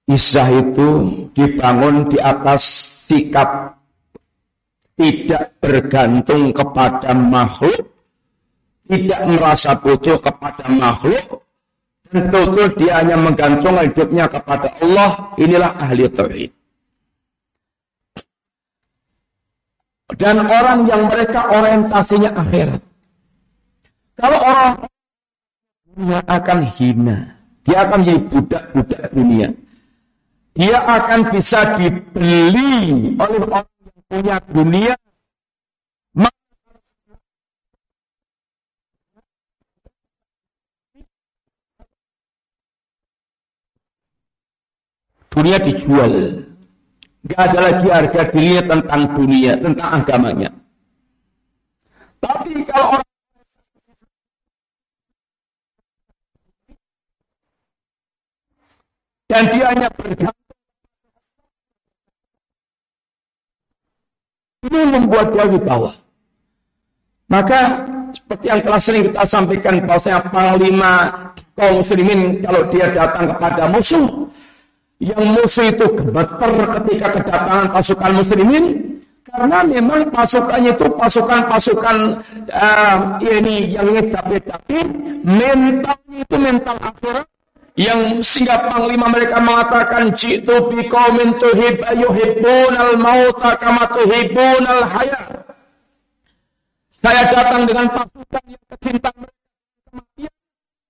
[0.10, 0.88] Isah itu
[1.32, 2.62] dibangun di atas
[3.08, 3.78] sikap
[4.98, 7.82] tidak bergantung kepada makhluk,
[8.90, 11.26] tidak merasa butuh kepada makhluk,
[12.10, 15.10] dan betul-betul dia hanya menggantungkan hidupnya kepada Allah.
[15.40, 16.63] Inilah ahli tauhid.
[20.18, 22.82] Dan orang yang mereka orientasinya akhirat.
[24.14, 24.74] Kalau orang
[25.90, 27.18] dunia akan hina,
[27.66, 29.48] dia akan menjadi budak-budak dunia.
[30.54, 34.94] Dia akan bisa dibeli oleh orang yang punya dunia.
[45.34, 46.53] Dunia dijual.
[47.24, 50.50] Gak ada lagi harga dirinya tentang dunia, tentang agamanya.
[52.20, 53.12] Tapi kalau orang
[59.32, 60.44] dan dia hanya bergantung
[64.68, 65.96] ini membuat dia di bawah.
[67.32, 67.60] Maka
[68.12, 70.94] seperti yang telah sering kita sampaikan bahwasanya panglima
[71.56, 74.06] kaum muslimin kalau dia datang kepada musuh
[75.04, 78.66] yang musuh itu gemeter ketika kedatangan pasukan muslimin
[79.28, 81.98] karena memang pasukannya itu pasukan-pasukan
[82.54, 84.80] uh, ini yang ngecape-cape
[85.28, 87.28] mentalnya itu mental akhirat
[87.74, 91.34] yang sehingga panglima mereka mengatakan jitu bi qaumin
[92.78, 95.28] al mauta kama al hayat
[96.94, 100.32] saya datang dengan pasukan yang kecintaan mereka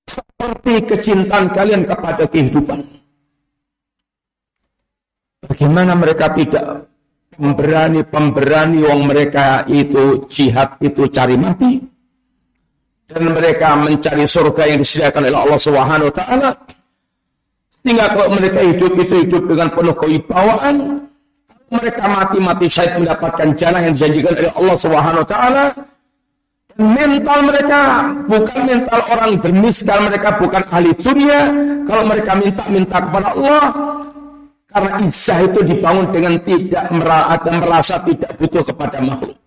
[0.05, 3.02] seperti kecintaan kalian kepada kehidupan
[5.63, 6.91] Bagaimana mereka tidak
[7.39, 11.79] pemberani-pemberani yang mereka itu jihad itu cari mati?
[13.07, 16.51] Dan mereka mencari surga yang disediakan oleh Allah Subhanahu wa taala.
[17.79, 20.75] Sehingga kalau mereka hidup itu hidup dengan penuh kewibawaan
[21.71, 25.65] mereka mati-mati syahid mendapatkan jalan yang dijanjikan oleh Allah Subhanahu wa taala.
[26.75, 27.79] Mental mereka
[28.27, 31.39] bukan mental orang bermiskin mereka bukan ahli dunia.
[31.87, 33.63] Kalau mereka minta-minta kepada Allah
[34.73, 36.85] karena isah itu dibangun dengan tidak
[37.45, 39.37] merasa tidak butuh kepada makhluk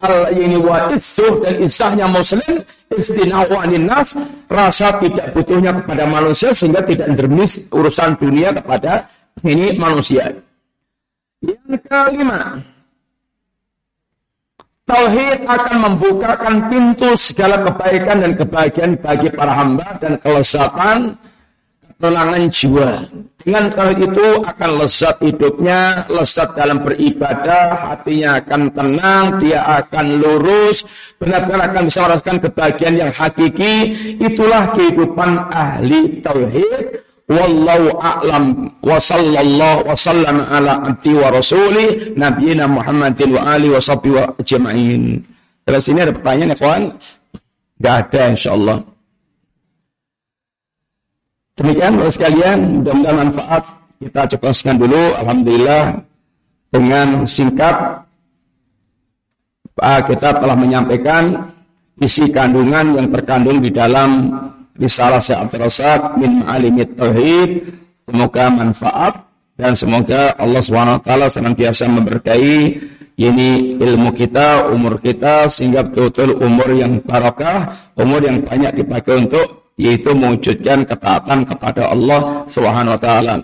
[0.00, 3.52] al ini wa isuh dan isahnya muslim istinahu
[3.84, 4.16] nas
[4.48, 9.04] rasa tidak butuhnya kepada manusia sehingga tidak dermis urusan dunia kepada
[9.44, 10.32] ini manusia
[11.44, 12.56] yang kelima
[14.90, 21.14] Tauhid akan membukakan pintu segala kebaikan dan kebahagiaan bagi para hamba dan kelezatan
[21.86, 23.06] ketenangan jiwa.
[23.40, 30.84] Dengan kalau itu akan lezat hidupnya, lezat dalam beribadah, hatinya akan tenang, dia akan lurus,
[31.16, 33.74] benar-benar akan bisa merasakan kebahagiaan yang hakiki.
[34.20, 37.00] Itulah kehidupan ahli tauhid.
[37.30, 43.78] Wallahu a'lam wa sallallahu wa sallam ala abdi wa rasuli nabiyina Muhammadin wa ali wa
[43.78, 45.22] sahbihi wa ajma'in.
[45.62, 46.82] Terus ini ada pertanyaan ya kawan?
[47.78, 48.78] Gak ada insyaallah.
[51.60, 53.62] Demikian Bapak sekalian, mudah-mudahan manfaat.
[54.00, 56.00] Kita cepatkan dulu, Alhamdulillah,
[56.72, 58.00] dengan singkat,
[59.76, 61.52] kita telah menyampaikan
[62.00, 64.32] isi kandungan yang terkandung di dalam
[64.80, 67.50] risalah Syekh Rasad min Ma'alimit Tauhid.
[68.08, 69.20] Semoga manfaat
[69.60, 72.80] dan semoga Allah SWT senantiasa memberkahi
[73.20, 77.68] ini ilmu kita, umur kita sehingga betul-betul umur yang barakah,
[78.00, 83.34] umur yang banyak dipakai untuk yaitu mewujudkan ketaatan kepada Allah Subhanahu wa taala.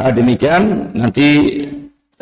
[0.00, 0.88] Nah, demikian.
[0.96, 1.60] Nanti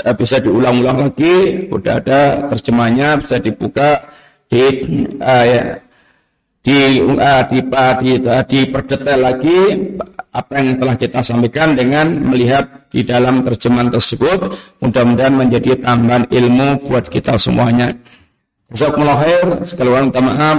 [0.02, 2.20] uh, bisa diulang-ulang lagi, sudah ada
[2.50, 4.02] terjemahnya bisa dibuka.
[4.46, 4.62] Di
[5.22, 5.46] uh,
[6.62, 7.58] di uh, di
[8.18, 8.60] uh, di
[9.14, 9.58] lagi
[10.36, 14.50] apa yang telah kita sampaikan dengan melihat di dalam terjemahan tersebut.
[14.82, 17.94] Mudah-mudahan menjadi tambahan ilmu buat kita semuanya.
[18.74, 20.58] Jazakumullah khair, sekali lagi minta maaf